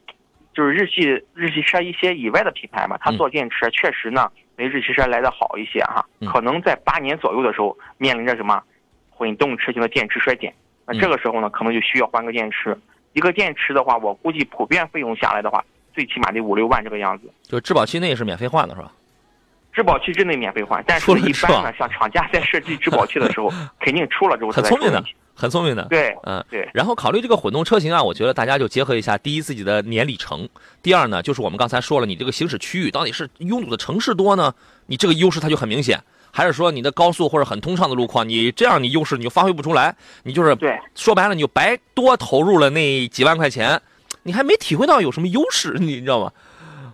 [0.53, 1.03] 就是日系
[1.35, 6.29] 日系车一些以外的品牌嘛，它嗯做电池确实呢比日系车来的好一些哈嗯。
[6.29, 8.63] 可能在八年左右的时候面临着什么
[9.09, 12.79] 混动车型的电池衰减，那嗯这个时候呢可能就需要换个电池。
[13.15, 17.31] 一个电池的话，我估计普遍费用下来的话，最起码得五六万这个样子。
[17.49, 18.93] 就是质保期内是免费换的是吧？
[19.73, 25.85] 质保期之内免费换，但是一般呢，像厂家在设计质保期的时候， 肯定出了之后很聪明的很聪明的。
[25.85, 26.69] 对，嗯，对。
[26.75, 30.49] 然后考虑这个混动车型啊，我觉得大家就结合一下，第一自己的年里程，
[30.83, 34.53] 第二呢就是我们刚才说了，你这个行驶区域到底是拥堵的城市多呢，
[34.87, 43.81] 你这个优势它就很明显，还是说你的高速或者很通畅的路况，你这样你优势你就发挥不出来，你就是对，说白了你就白多投入了那几万块钱，
[44.23, 46.33] 你还没体会到有什么优势，你知道吗？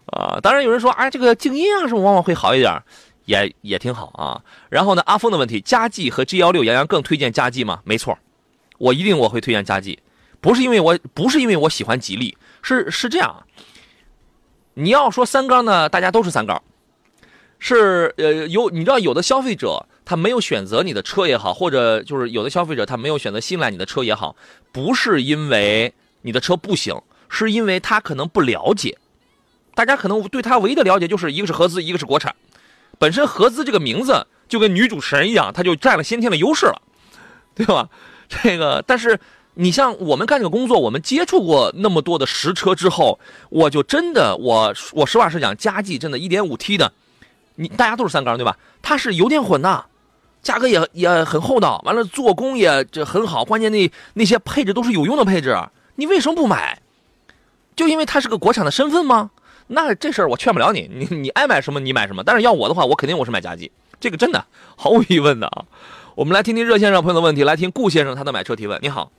[0.06, 2.80] 啊，当然有人说，哎，这个静音啊什么往往会好一点，
[3.24, 4.40] 也也挺好啊。
[4.68, 7.80] 然后呢，阿峰的问题，佳绩和 G 幺六，杨洋更推荐佳绩吗？
[7.84, 8.16] 没错，
[8.78, 9.98] 我一定我会推荐佳绩，
[10.40, 13.44] 不是因为我不是因为我喜欢吉利，是是这样。
[14.74, 16.62] 你要说三缸呢，大家都是三缸，
[17.58, 24.36] 是呃有你知道有的消费者他没有选择你的车也好，或者就是有的消费者他没有选择信赖你的车也好，
[24.70, 26.94] 不是因为你的车不行，
[27.28, 28.98] 是因为他可能不了解。
[29.74, 32.34] 大家可能对他唯一的了解就是一个是合资，一个是国产。
[32.98, 36.80] 本身合资这个名字就跟女主持人一样，它就占了先天的优势了，
[37.54, 37.90] 对吧？
[38.26, 39.20] 这个，但是
[39.54, 46.90] 你像我们干这个工作，我们接触过那么多的实车之后，我就真的，我我实话实讲，佳绩真的 1.5T 的，
[47.56, 48.56] 你大家都是三缸对吧？
[48.80, 49.84] 它是油电混的，
[50.42, 55.54] 价格也也很厚道，完了做工也这很好，关键那那些配置都是有用的配置，
[55.96, 56.80] 你为什么不买？
[57.76, 59.30] 就因为它是个国产的身份吗？
[59.68, 62.22] 那这事儿我劝不了你，你你爱买什么你买什么。
[62.24, 64.44] 但是要我的话，我肯定我是买佳绩，这个真的
[64.76, 65.64] 毫无疑问的啊。
[66.14, 68.78] 我们来听听热线上朋友的问题，来听顾先生他的买车提问。
[68.80, 69.10] 你好，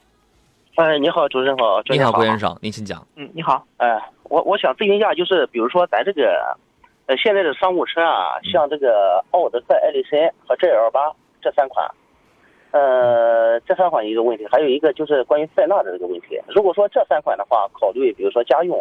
[0.75, 3.05] 哎，你好，主持人好，你好顾先生，您请讲。
[3.17, 6.57] 嗯，你好，哎，我我想咨询一下，就是比如说咱这个，
[7.07, 11.85] 呃，现在的商务车啊，像这个奥德赛、艾力绅和 GL 八这三款，
[12.71, 16.39] 呃，这三款一个问题，还有一个就是关于塞纳的这个问题。
[16.49, 18.77] 如果说这三款的话，考虑比如说家用，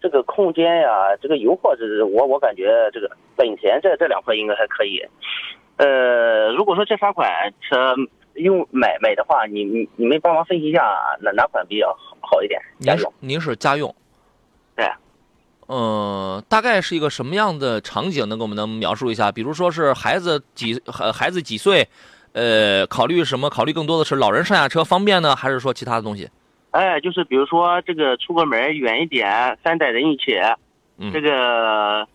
[0.00, 5.00] 这个空间呀，这个油耗，这是我我感觉这个本田这这两块应该还可以。
[5.76, 7.30] 呃，如果说这三款
[7.60, 7.94] 车
[8.34, 12.60] 用买买的话，你你你们帮忙分析一下哪哪款比较好好一点？
[12.80, 13.14] 家您是用。
[13.20, 13.94] 您是家用，
[14.74, 14.86] 对。
[15.68, 18.28] 嗯，大概是一个什么样的场景？
[18.28, 19.30] 能给我们能描述一下？
[19.30, 21.86] 比如说是孩子几孩孩子几岁？
[22.32, 23.48] 呃，考虑什么？
[23.50, 26.28] 考虑更多的是老人上下车方便呢，还是说其他的东西？
[26.70, 30.38] 哎，就是比如说这个出个门远一点，三代人一起，
[30.98, 32.06] 嗯这个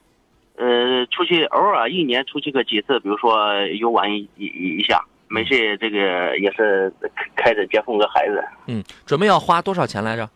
[0.55, 4.45] 呃出去偶尔一年出去个几次，比如说游玩一一
[4.79, 10.29] 一下，没事这个也是开开着接送个孩子，嗯，准备要花多少钱来着？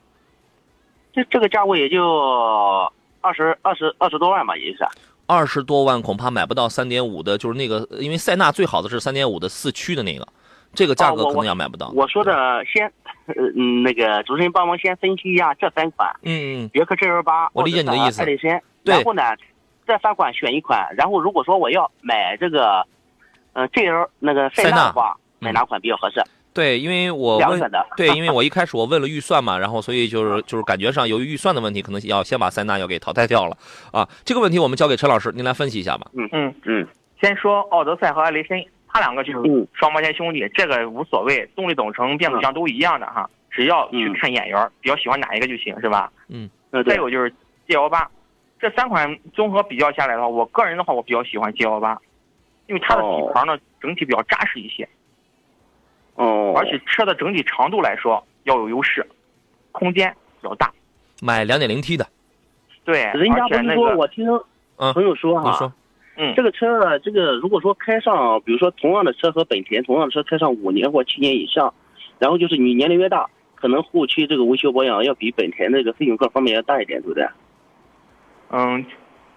[1.13, 4.85] 这这个价位也就二十二十二十多万吧，也就是。
[5.27, 10.25] 二十多万恐怕买不到三点五的，就是那个，因为塞纳最好的是三点五的四驱的那个，
[10.73, 11.91] 这个价格可能要买不到。
[11.93, 12.85] 我说的先，
[13.27, 19.21] 呃嗯，那个主持人帮忙先分析一下这三款，嗯嗯，别克 GL 八，我理解你的意思艾力绅，然后呢，
[19.85, 22.85] 这三款选一款，然后如果说我要买这个，
[23.53, 26.23] 呃，GL 那个塞塞纳纳的话，买哪款比较合适？
[26.57, 27.85] 对，因为我问的。
[27.95, 33.55] 对，因为我一开始我问了预算嘛，然后所以就是就是感觉上由于预算的问题，可能要先把塞纳要给淘汰掉了
[33.91, 34.09] 啊。
[34.25, 36.09] 这个问题我们交给陈老师，您来分析一下吧。
[36.13, 36.87] 嗯，嗯嗯
[37.21, 46.11] 先说奥德赛和艾力绅，它两个就是嗯双胞胎兄弟，这个无所谓，动力总成、变速箱都一样的哈，只要去嗯看眼缘儿，比较喜欢哪一个就行，是吧？
[46.27, 47.29] 嗯，对，再有就是
[47.67, 48.09] G L 八，
[48.59, 51.97] 这三款综合比较下来的话，我个人的话，我比较喜欢 G L 八，
[52.65, 54.87] 因为它的底盘呢整体比较扎实一些，
[56.17, 59.05] 哦，而且车的整体长度来说要有优势，
[59.71, 60.71] 空间比较大。
[61.21, 62.05] 买两点零 T 的，
[62.83, 64.27] 对，人家不是说我听
[64.77, 65.73] 嗯朋友说哈，你说，
[66.17, 71.73] 嗯这个车呢，这个如果说开上，比如说同样的车和本田同样的车开上五年或七年以上，
[72.19, 77.27] 然后就是你年龄越大，可能后期这个维修保养要比本田那个费用各方面要大一点，对不对？
[78.49, 78.85] 嗯，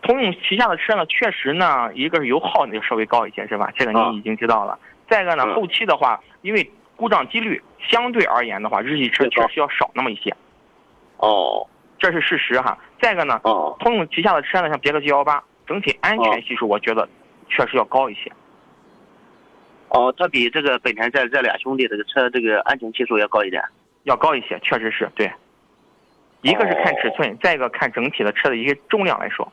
[0.03, 3.71] 通用旗下的车呢，确实呢，一个是油耗呢就稍微高一些，是吧？
[3.77, 4.79] 这个啊您已经知道了。
[5.11, 10.35] 再一个呢，嗯后期的话，因为故障几率相对而言的话，日系车确实要少那么一些，
[11.19, 11.67] 哦
[11.99, 12.79] 这是事实哈。
[13.01, 17.09] 再一个呢，哦通用旗下的车呢，像别克 G 幺八，整体安全系数我觉得
[17.49, 18.33] 确实要高一些。
[19.89, 23.63] 哦，它比这个本田这这俩兄弟这个车这个安全系数要高一点。
[24.05, 25.31] 要高一些，确实是对。
[26.41, 29.53] 一个是看尺寸，再一个看整体的车的一些重量来说，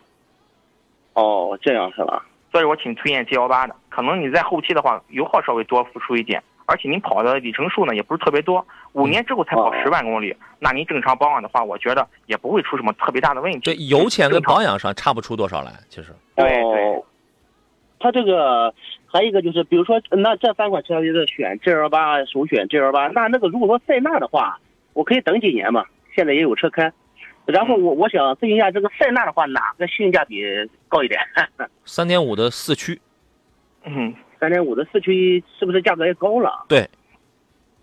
[1.15, 2.25] 哦，这样是吧？
[2.51, 3.75] 所以我挺推荐 G 幺八的。
[3.89, 13.59] 可能你在后期的话，油耗稍微多付出一点，而且您跑的里程数呢也不是特别多，五年之后才跑哦十万公里，那您正常保养的话，我觉得也不会出什么特别大的问题。
[13.63, 16.13] 这油钱跟保养上差不出多少来，其实。
[16.35, 17.03] 对对哦，
[17.99, 18.73] 它这个
[19.07, 23.07] 还有一个就是，比如说，那这三款车就是选 G L 八，首选 G L 八。
[23.07, 24.59] 那那个如果说塞纳的话，
[24.93, 26.93] 我可以等几年嘛，现在也有车开。
[27.47, 30.43] 然后我我想咨询一下，这个塞纳的话，哪个性价比
[30.87, 31.19] 高一点？
[31.85, 33.01] 三点五的四驱，
[33.85, 36.65] 嗯，三点五的四驱是不是价格也高了？
[36.67, 36.87] 对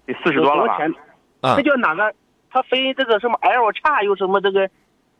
[0.06, 0.76] 得四十多了吧？
[0.76, 0.90] 钱？
[1.40, 2.14] 啊那叫哪个？
[2.50, 4.68] 它分这个什么 L 叉，又什么这个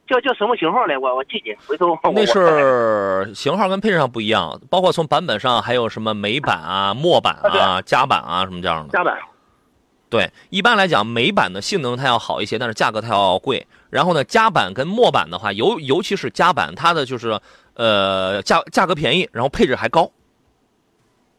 [0.06, 0.96] 叫叫什么型号来？
[0.96, 8.92] 我我记记，回头我那我是型号跟配置上不一样，包括从版本上还有什么美版啊、墨版啊、加版啊什么这样的。
[8.92, 9.18] 加版。
[10.10, 13.66] 对，一般来讲，美版的性能它要好一些，但是价格它要贵。
[13.94, 17.38] 然后呢，加版跟墨版的话，尤尤其是加版，它的就是
[17.74, 20.10] 呃价价格便宜，然后配置还高。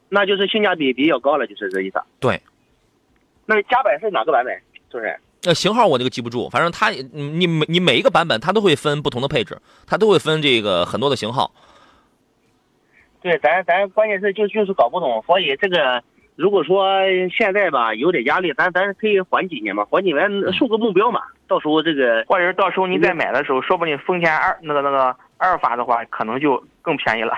[0.07, 2.01] 那就是性价比比较高了，就是这意思。
[2.17, 2.41] 对。
[3.45, 4.57] 那加版是哪个版本？
[4.89, 5.13] 主任？
[5.43, 11.51] 呃，型号我这个记不住，反正它你你每你每一个版本它都会分不同的配置，它都会分这个很多的型号。
[13.21, 16.01] 对，咱咱关键是就就是搞不懂，所以这个
[16.35, 16.85] 如果说
[17.35, 27.33] 现在吧有点压力，咱咱可以缓几年嘛，缓几年树个目标嘛，到时候这个或者是到时候您再买的时候，说不定丰田二那个那个阿尔法的话，可能就更便宜了。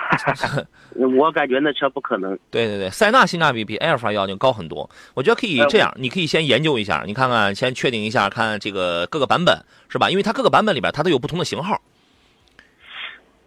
[1.18, 2.38] 我感觉那车不可能。
[2.50, 4.90] 对对对，塞纳性价比比埃尔法要高很多。
[5.14, 9.56] 我觉得可以这样，你可以先研究一下，你看看，先确定一下，看这个各个版本
[9.90, 10.10] 是吧？
[10.10, 11.80] 因为它各个版本里边它都有不同的型号。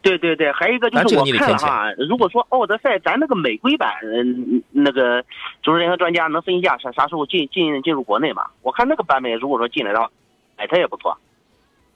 [0.02, 5.22] 对对对，还有一个就是我看了哈，如果说奥德赛咱那个美规版，嗯，那个
[5.62, 8.44] 主持人和专家能分析一下啥啥时候进进进入国内嘛？
[8.62, 10.10] 我看那个版本如果说进来的话，
[10.56, 11.16] 买它也不错。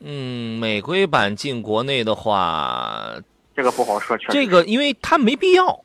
[0.01, 3.15] 嗯，美规版进国内的话，
[3.57, 4.33] 这个不好说，确实。
[4.33, 5.81] 这个因为它没必要，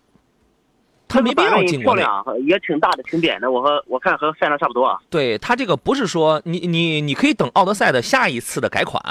[1.07, 2.01] 它没必要进国内。
[2.01, 3.49] 漂亮，也挺大的，挺扁的。
[3.49, 4.99] 我和我看和塞纳差不多啊。
[5.09, 9.01] 对它这个不是说你你你可以等奥德赛的下一次的改款，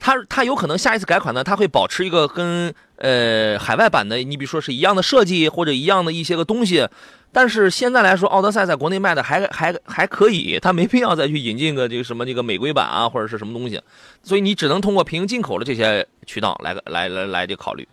[0.00, 6.88] 它它有可能下一次改款呢，它会保持一个跟呃海外版的你比如说是一样的设计或者一样的一些个东西，
[7.30, 13.80] 但是现在来说，奥德赛在国内卖的还还还可以，它没必要再去引进个这个什么这个美规版啊或者是什么东西，
[14.22, 17.86] 所以你只能通过平行进口的这些渠道来来来来这考虑。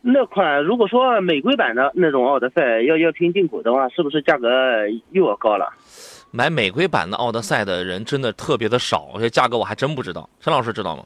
[0.00, 4.48] 那款如果说美规版的那种奥德赛要要平行进口的话，是不是价格
[5.10, 5.72] 又要高了？
[6.32, 10.28] 买美规版的奥德赛的人真的特别的少，这价格我还真不知道。
[10.40, 11.04] 陈老师知道吗？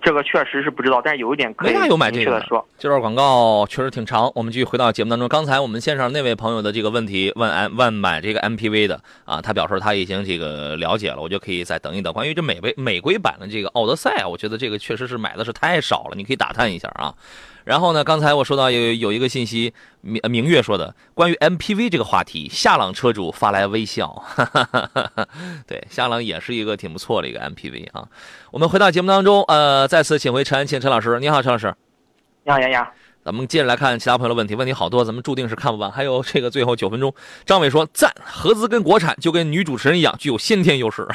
[0.00, 5.28] 这个确实是不知道，但是有一点可以没啥有买这个的明确的说，这段广告确实挺长，我们继续回到节目当中。
[5.28, 12.10] 刚才我们线上那位朋友的这个问题，问 M 问买这个 MPV 的啊，他表示他已经这个了解了，我就可以再等一等。
[12.10, 17.14] 关于这美规美规版的这个奥德赛啊，我觉得这个确实是买的是太少了，你可以打探一下啊。
[17.64, 25.28] 然后呢，刚才我说到有有一个信息，明明月说的关于 MPV 这个话题，夏朗车主发来微笑，哈哈哈哈
[25.66, 28.08] 对，夏朗也是一个挺不错的一个 MPV 啊。
[28.50, 31.74] 我们回到节目当中，呃，再次请回陈安庆陈老师，你好，陈老师。
[32.44, 32.86] 你好，杨洋。
[33.24, 35.90] 咱们接着来看其他朋友的问题，问题好多，咱们注定是看不完。
[35.92, 37.14] 还有这个最后九分钟，
[37.46, 41.06] 张伟说赞，合资跟国产就跟女主持人一样，具有先天优势。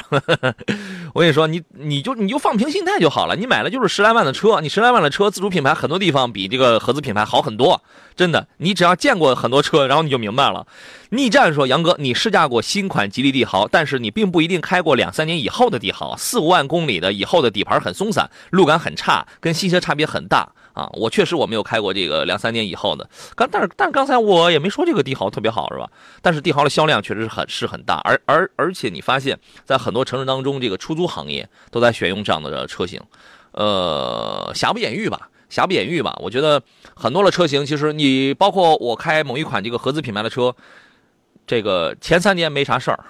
[1.12, 3.36] 我跟你说， 你你就你就放平心态就好了。
[3.36, 7.82] 你买了就是十来万的车，你十来万的车，自主品牌很多地方比这个合资品牌好很多，
[8.16, 8.48] 真的。
[8.56, 10.66] 你只要见过很多车，然后你就明白了。
[11.10, 20.50] 逆战说，杨哥，你试驾过新款吉利帝豪，但是你并不一定开过两三年以后的帝豪，四五万公里的以后的底盘很松散，路感很差，跟新车差别很大。
[20.78, 25.90] 啊，我确实我没有开过这个两三年以后的，刚但是但是刚才我也没说这个帝豪特别好是吧？
[26.22, 33.02] 但是帝豪的销量确实是很是很大，而而而且你发现，在很多城市当中，这个出租行业都在选用这样的车型，
[33.50, 36.16] 呃，瑕不掩瑜吧，瑕不掩瑜吧。
[36.22, 36.62] 我觉得
[36.94, 40.54] 很多的车型，其实你包括我开某一款这个合资品牌的车，
[41.44, 43.04] 这个前三年没啥事儿，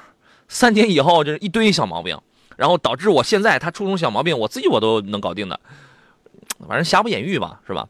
[0.49, 2.19] 三年以后这是一堆小毛病，
[2.57, 5.61] 然后导致我现在它出种小毛病，我自己我都能搞定的。
[6.67, 7.89] 反正瑕不掩瑜吧，是吧？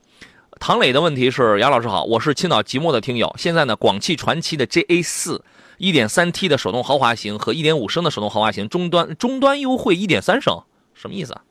[0.61, 3.33] 唐磊的问题是：杨老师好，我是青岛即墨的听友。
[3.39, 5.45] 现在呢，广汽传祺的 JA 四
[5.79, 10.63] 1.3T 的手动豪华型和1.5升的手动豪华型终端终端优惠1.3升，
[10.95, 11.43] 什么意思啊？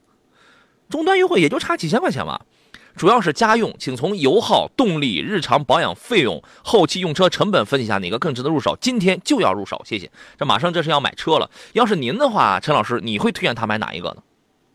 [0.89, 2.41] 终端优惠也就差几千块钱吧。
[2.97, 8.77] 主要是家用，请从油耗、动力、日常保养费用、后期用车成本分析下哪个更值得入手。
[8.81, 10.11] 今天就要入手，谢谢。
[10.37, 14.23] 这马上这是要买车了，要是您的话，陈老师，你会推荐他买哪一个呢？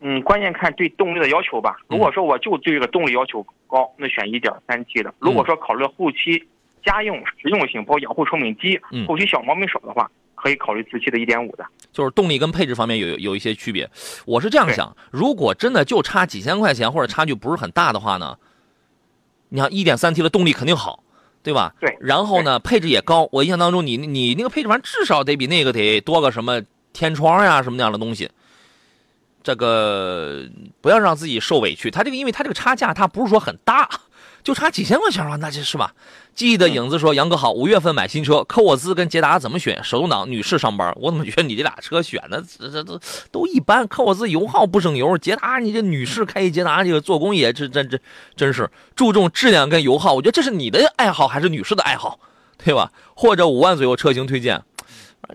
[0.05, 1.77] 嗯，关键看对动力的要求吧。
[1.87, 5.13] 如果说我就对这个动力要求高，那选一点三 T 的。
[5.17, 6.43] 如果说考虑后期
[6.85, 8.77] 家用实用性，包括养护成本低，
[9.07, 11.65] 后期小毛病少的话，可以考虑自吸的一点五的。
[11.93, 13.89] 就是动力跟配置方面有有一些区别。
[14.25, 18.37] 我是这样想，如果真的就差几千块钱或者差距不是很大的话呢，
[19.47, 21.01] 你看 1.3T 的动力肯定好，
[21.41, 21.73] 对吧？
[21.79, 21.95] 对。
[22.01, 23.29] 然后呢，配置也高。
[23.31, 28.29] 我印象当中，你你那个配置反正至少得比那个得多个什么天窗呀什么那样的东西。
[29.43, 30.43] 这个
[30.81, 33.89] 不要让自己受委屈，他这个因为他这个差价，他不是说很大，
[34.41, 35.93] 就差几千块钱啊，那就是吧。
[36.33, 39.83] 记忆的影子说：“杨哥好，五月份买新车，科沃兹跟捷达怎么选？
[39.83, 42.99] 手动挡，女士上班，我怎么觉得你这俩车选的这这都
[43.31, 43.87] 都一般？
[43.87, 47.99] 科沃兹油耗不省油，捷达你这女士开一捷达，这个做工也这这这
[48.35, 50.13] 真是注重质量跟油耗。
[50.13, 52.17] 我觉得这是你的爱好还是女士的爱好，
[52.63, 52.91] 对吧？
[53.13, 54.63] 或者五万左右车型推荐，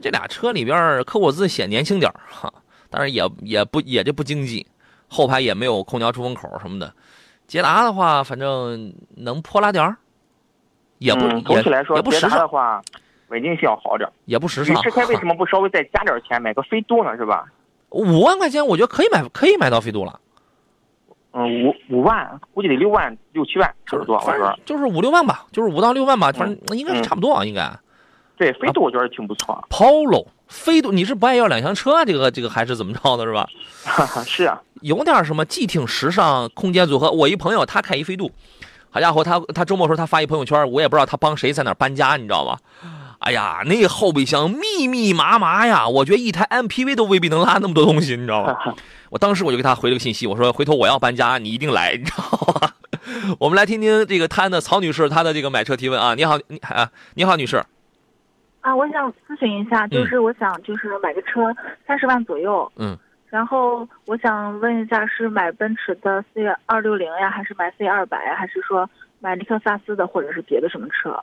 [0.02, 2.52] 这俩车里边科沃兹显年轻点哈。”
[2.90, 4.66] 但是也也不也就不经济，
[5.08, 6.92] 后排也没有空调出风口什么的。
[7.46, 9.96] 捷达的话，反正能泼拉点儿，
[10.98, 12.82] 也不总体来说，捷达的话
[13.28, 14.76] 稳定性要好点也不时尚。
[14.76, 17.16] 女士开为什么不稍微再加点钱买个飞度呢？
[17.16, 17.46] 是吧？
[17.90, 20.20] 五万块钱，我觉得可以买，可以买到飞度了。
[21.32, 24.16] 嗯，五五万，估计得六万六七万差不多。
[24.16, 27.70] 我说就是五六万吧，就是五到六万吧，反正应该是差不多啊，应该。
[28.36, 29.62] 对，飞度我觉得挺不错。
[29.70, 30.26] Polo。
[30.48, 32.04] 飞度，你是不爱要两厢车啊？
[32.04, 33.46] 这个这个还是怎么着的，是吧？
[34.26, 37.10] 是啊，有点什么既挺时尚，空间组合。
[37.10, 38.30] 我一朋友他开一飞度，
[38.90, 42.58] 好家伙，他他周末时候他发一朋友圈，我也不知道他帮谁在哪搬家，你知道吗？
[43.20, 48.56] 哎呀，那后备箱密密麻麻呀，我觉得一台 MPV 都未必能拉那么多东西，你知道吗？
[49.10, 52.70] 我当时我就给他回了个信息，我说回头我要搬家，你一定来，你知道吗？
[53.40, 57.64] 我们来听听这个摊的曹女士她的这个买车提问啊，你好，你啊，你好，女士。
[58.60, 61.54] 啊，我想咨询一下，就是我想就是买个车
[61.86, 62.98] 三十万左右，嗯，
[63.28, 68.88] 然后我想问一下，是买奔驰的 C 二六零呀，还是买 C 二百呀，还是说
[69.20, 71.18] 买雷克萨斯的，或者是别的什么车？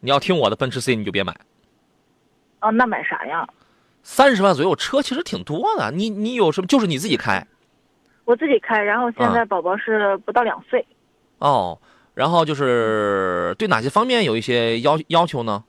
[0.00, 1.34] 你要听我的，奔驰 C 你就别买。
[2.60, 3.46] 哦，那买啥呀？
[4.02, 6.66] 三十万左右车其实挺多的，你你有什么？
[6.68, 7.44] 就是你自己开？
[8.24, 10.86] 我自己开，然后现在宝宝是不到两岁。
[11.38, 11.78] 哦，
[12.14, 15.64] 然后就是对哪些方面有一些要要求呢？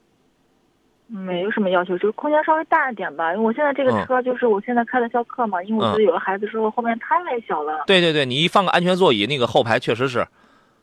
[1.08, 3.32] 没有什么要求，就是空间稍微大一点吧。
[3.34, 7.16] 因为我现在这个车就是我现在开的逍客嘛，因为我觉得有了孩子之后后面太
[7.47, 7.84] 小了。
[7.88, 10.28] 对对对，你一放个安全座椅，那个后排确实是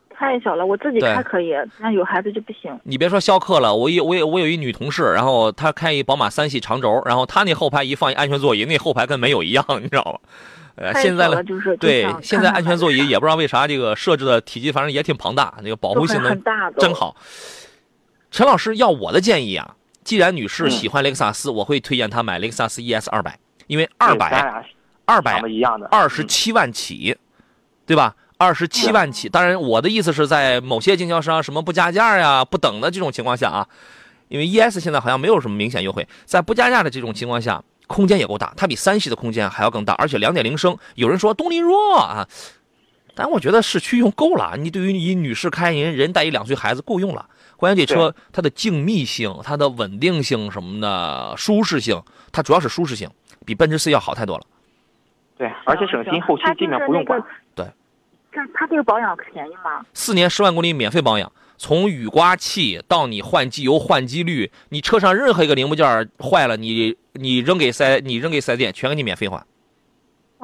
[0.08, 0.64] 太小了。
[0.64, 2.78] 我自己开可以，但有孩子就不行。
[2.84, 10.28] 你别说逍客了，我有我有我有一女同事，然后她开一宝马三系长轴，然后她那后排一放一安全座椅，那后排跟没有一样，你知道吗？
[10.76, 16.42] 呃，现在了就是对，现在安全座椅也不知道为啥这个设置的体积反正也挺庞大，那个保护性能
[16.78, 17.14] 真好。
[18.30, 19.76] 陈老师要我的建议啊。
[20.04, 24.64] 既然女士喜欢雷克萨斯，我会推荐她买雷克萨斯 ES 二百，因为二百
[25.06, 25.40] 二百
[25.90, 27.16] 二十七万起，
[27.86, 28.14] 对吧？
[28.36, 29.28] 二十七万起。
[29.28, 33.66] 当然，我的意思是在某些经销商什么不加价呀、不等的这种情况下啊，
[34.28, 40.76] 因为 ES 现在好像没有什么明显优惠，在不加价的这种情况下，空间也够大，它比三系的空间还要更大，而且两点零升。
[40.96, 42.28] 有人说动力弱啊，
[43.14, 44.56] 但我觉得市区用够了。
[44.58, 47.26] 你对于你女士开人人带一两岁孩子够用了。
[47.56, 52.02] 关键这车它的静谧性、它的稳定性什么的舒适性，
[52.32, 53.08] 它主要是舒适性，
[53.46, 54.44] 比奔驰 C 要好太多了。
[55.38, 57.22] 对，而且省心，后期基本不用管。
[57.54, 57.64] 对，
[58.32, 59.86] 这它这个保养便宜吗？
[59.94, 69.44] 四年十万公里免费保养，从雨刮器到你换机油、换机滤，你车上任何一个零部件坏了，你你扔给四你扔给四 S 店，全给你免费换。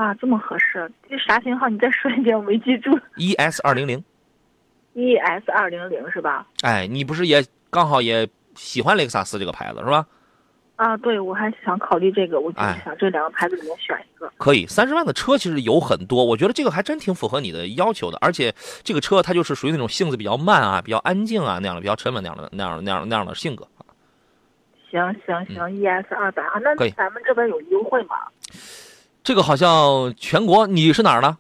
[0.01, 0.91] 哇，这么合适！
[1.07, 1.69] 这啥型号？
[1.69, 2.91] 你再说一遍，我没记住。
[3.21, 4.03] ES 二零零。
[4.95, 6.47] ES 二零零是吧？
[6.63, 10.07] 哎，你不是也刚好也喜欢雷克萨斯这个牌子是吧？
[10.77, 14.33] 啊，对，我还想考虑这个，我就哎想这两个牌子里面选一个。
[14.39, 18.17] 可以，三十万的车其实有很多，我觉得这个还真挺符合你的要求的。
[18.23, 23.69] 而且这个车它就是属于那种性子比较慢啊、比较安静啊那样的、比较沉稳那样的、那样的、那样的、那样的性格。
[24.91, 28.17] 行行行、e s 二百啊，那咱们这边有优惠吗？
[29.31, 31.37] 这个好像全国你是哪儿的？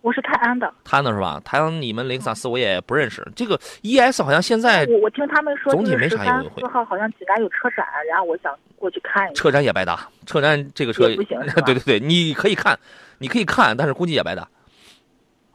[0.00, 1.38] 我是泰安的，泰安的是吧？
[1.44, 3.22] 泰安你们雷克萨斯我也不认识。
[3.36, 9.34] 这个 ES 好像现在我我听他们说，总体没啥优惠四号好像济南有车展，然后我想过去看一下。
[9.34, 12.78] 车展也白搭，车展这个车也不行 对对对，你可以看，
[13.18, 14.48] 你可以看，但是估计也白搭，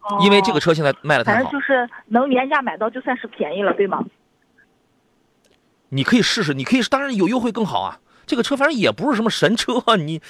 [0.03, 1.59] 哦因为这个车现在卖的太好反正。
[1.59, 4.05] 就是能原价买到，就算是便宜了，对吗？
[5.89, 7.97] 你可以试试，你可以，当然有优惠更好啊。
[8.27, 10.21] 这个车反正也不是什么神车，你，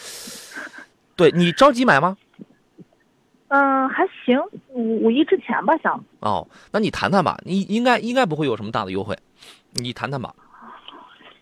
[1.30, 2.17] 对你着急买吗？
[3.49, 6.01] 嗯，还行，五五一之前吧，想。
[6.22, 9.17] 哦，那你谈谈吧，你应该应该不会有什么大的优惠，
[9.74, 10.34] 你谈谈吧。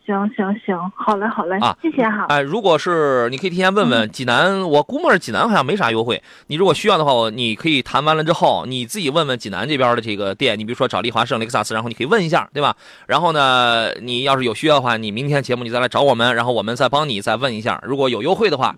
[0.08, 2.26] 行行行，好嘞好嘞，啊谢谢哈。
[2.30, 6.20] 哎，如果是你可以提前问问济南，我估摸着济南好像没啥优惠。
[6.48, 12.76] 你如果需要的话，我你可以谈完了之后，你自己问问济南这边的这个店，你比如说找丽华盛、雷克萨斯，然后你可以问一下，对吧？
[13.06, 18.76] 然后呢，你要是有需要的话，你明天节目你再来找我们，然后我们再帮你再问一下，如果有优惠的话，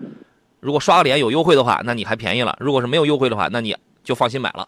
[0.62, 4.68] 如果刷个脸有优惠的话，那你还便宜了；如果是没有优惠的话，那你就放心买了。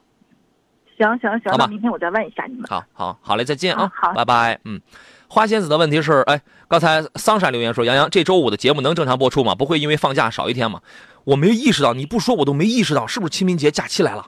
[0.97, 2.65] 行行行，好吧那明天我再问一下你们。
[2.69, 4.59] 好好好嘞，再见啊啊，好拜拜。
[4.65, 4.81] 嗯，
[5.27, 9.55] 花仙子的问题是，哎，刚才桑山留言说，杨洋这周五的节目能正常播出吗？
[9.55, 10.81] 不会因为放假少一天吗？
[11.23, 14.25] 我没意识到，你不说我都没意识到，是不是清明节假期来了？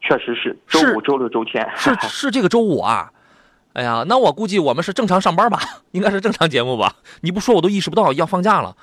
[0.00, 1.68] 确实是周五、周六、周天。
[1.76, 3.12] 是 是这个周五啊？
[3.74, 5.60] 哎呀，那我估计我们是正常上班吧，
[5.92, 6.96] 应该是正常节目吧？
[7.20, 8.76] 你不说我都意识不到要放假了。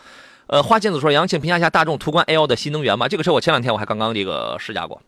[0.47, 3.07] 呃，花仙子说，杨，庆评价一下大众途观 L 的新能源吧。
[3.07, 5.01] 这个车我前两天我还刚刚这个试驾过。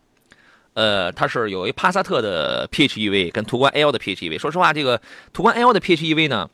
[0.74, 4.38] 呃，它是有一帕萨特的 PHEV 跟途观 L 的 PHEV。
[4.38, 5.00] 说实话，这个
[5.32, 6.48] 途观 L 的 PHEV 呢，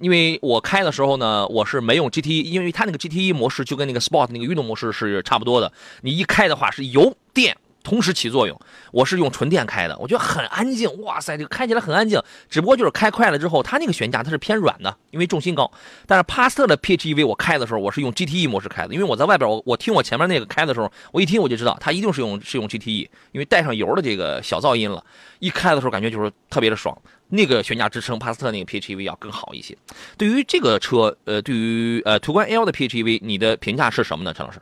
[0.00, 5.72] 因为我开的时候呢，我是没用 GT，因为它那个 GTE 模式就跟那个 Sport 那个运动模式是差不多的。
[6.02, 8.60] 你一开的话是油电同时起作用。
[8.90, 10.90] 我是用纯电开的，我觉得很安静。
[11.02, 12.20] 哇塞，这个开起来很安静。
[12.48, 15.70] 只不过就是开快了之后，它那个悬架它是偏软的，因为重心高。
[16.06, 25.04] 但是帕萨特的 PHEV 我开的时候，我是用 GTE 模式开的，因为我在外边我我听我前面那个开的时候，我一听我就知道它一定是用是用 GTE，因为带上油的这个小噪音了。
[25.38, 26.96] 一开的时候感觉就是特别的爽。
[27.28, 29.76] 那个悬架支撑帕萨特那个 PHEV 要更好一些。
[30.16, 34.60] 对于这个车，呃，对于呃途观 L 的 PHEV，你的评价是什么呢，陈老师？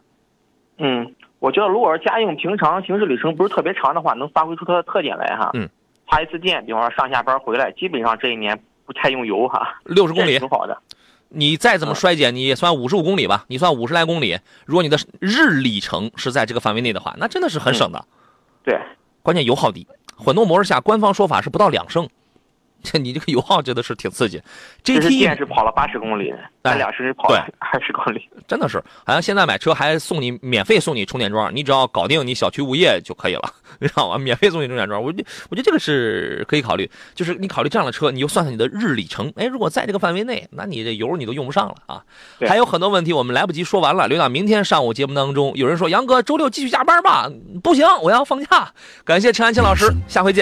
[0.79, 5.51] 嗯，我觉得如果是家用，平常行驶里程不是特别长的话，能发挥出它的特点来哈。
[5.55, 5.69] 嗯，
[6.09, 10.79] 插一次电，比方说上下班回来，基本上这一年不太用油哈，六十公里挺，好的。
[11.31, 14.39] 你再怎么衰减，你也算五十五公里吧，你算五十来公里。
[14.67, 18.05] 如果你的日里程是在这个范围内的话，那真的是很省的。
[18.63, 18.79] 对，
[19.25, 22.09] 关键油耗低，混动模式下官方说法是不到两升，
[22.83, 24.41] 这 你这个油耗真的是挺刺激。
[24.83, 28.29] 这是电 GT 是跑了八十公里，咱俩是跑了 二十公里。
[28.47, 34.19] 真的是，好像现在买车还送你免费送你充电桩，你只要搞定你小区物业就可以了， 你知道吗？
[34.19, 36.91] 免费送你充电桩，我觉我觉得这个是可以考虑。
[37.15, 42.03] 就是你考虑这样的车，你就算算你的日里程，哎，如果在这个范围内，那你这油你都用不上了啊。
[42.39, 45.53] 对还有很多问题我们来不及说完了，留到明天上午节目当中。
[45.55, 47.31] 有人说杨哥周六继续加班吧，
[47.63, 48.73] 不行，我要放假。
[49.05, 50.41] 感谢陈安青老师，下回见。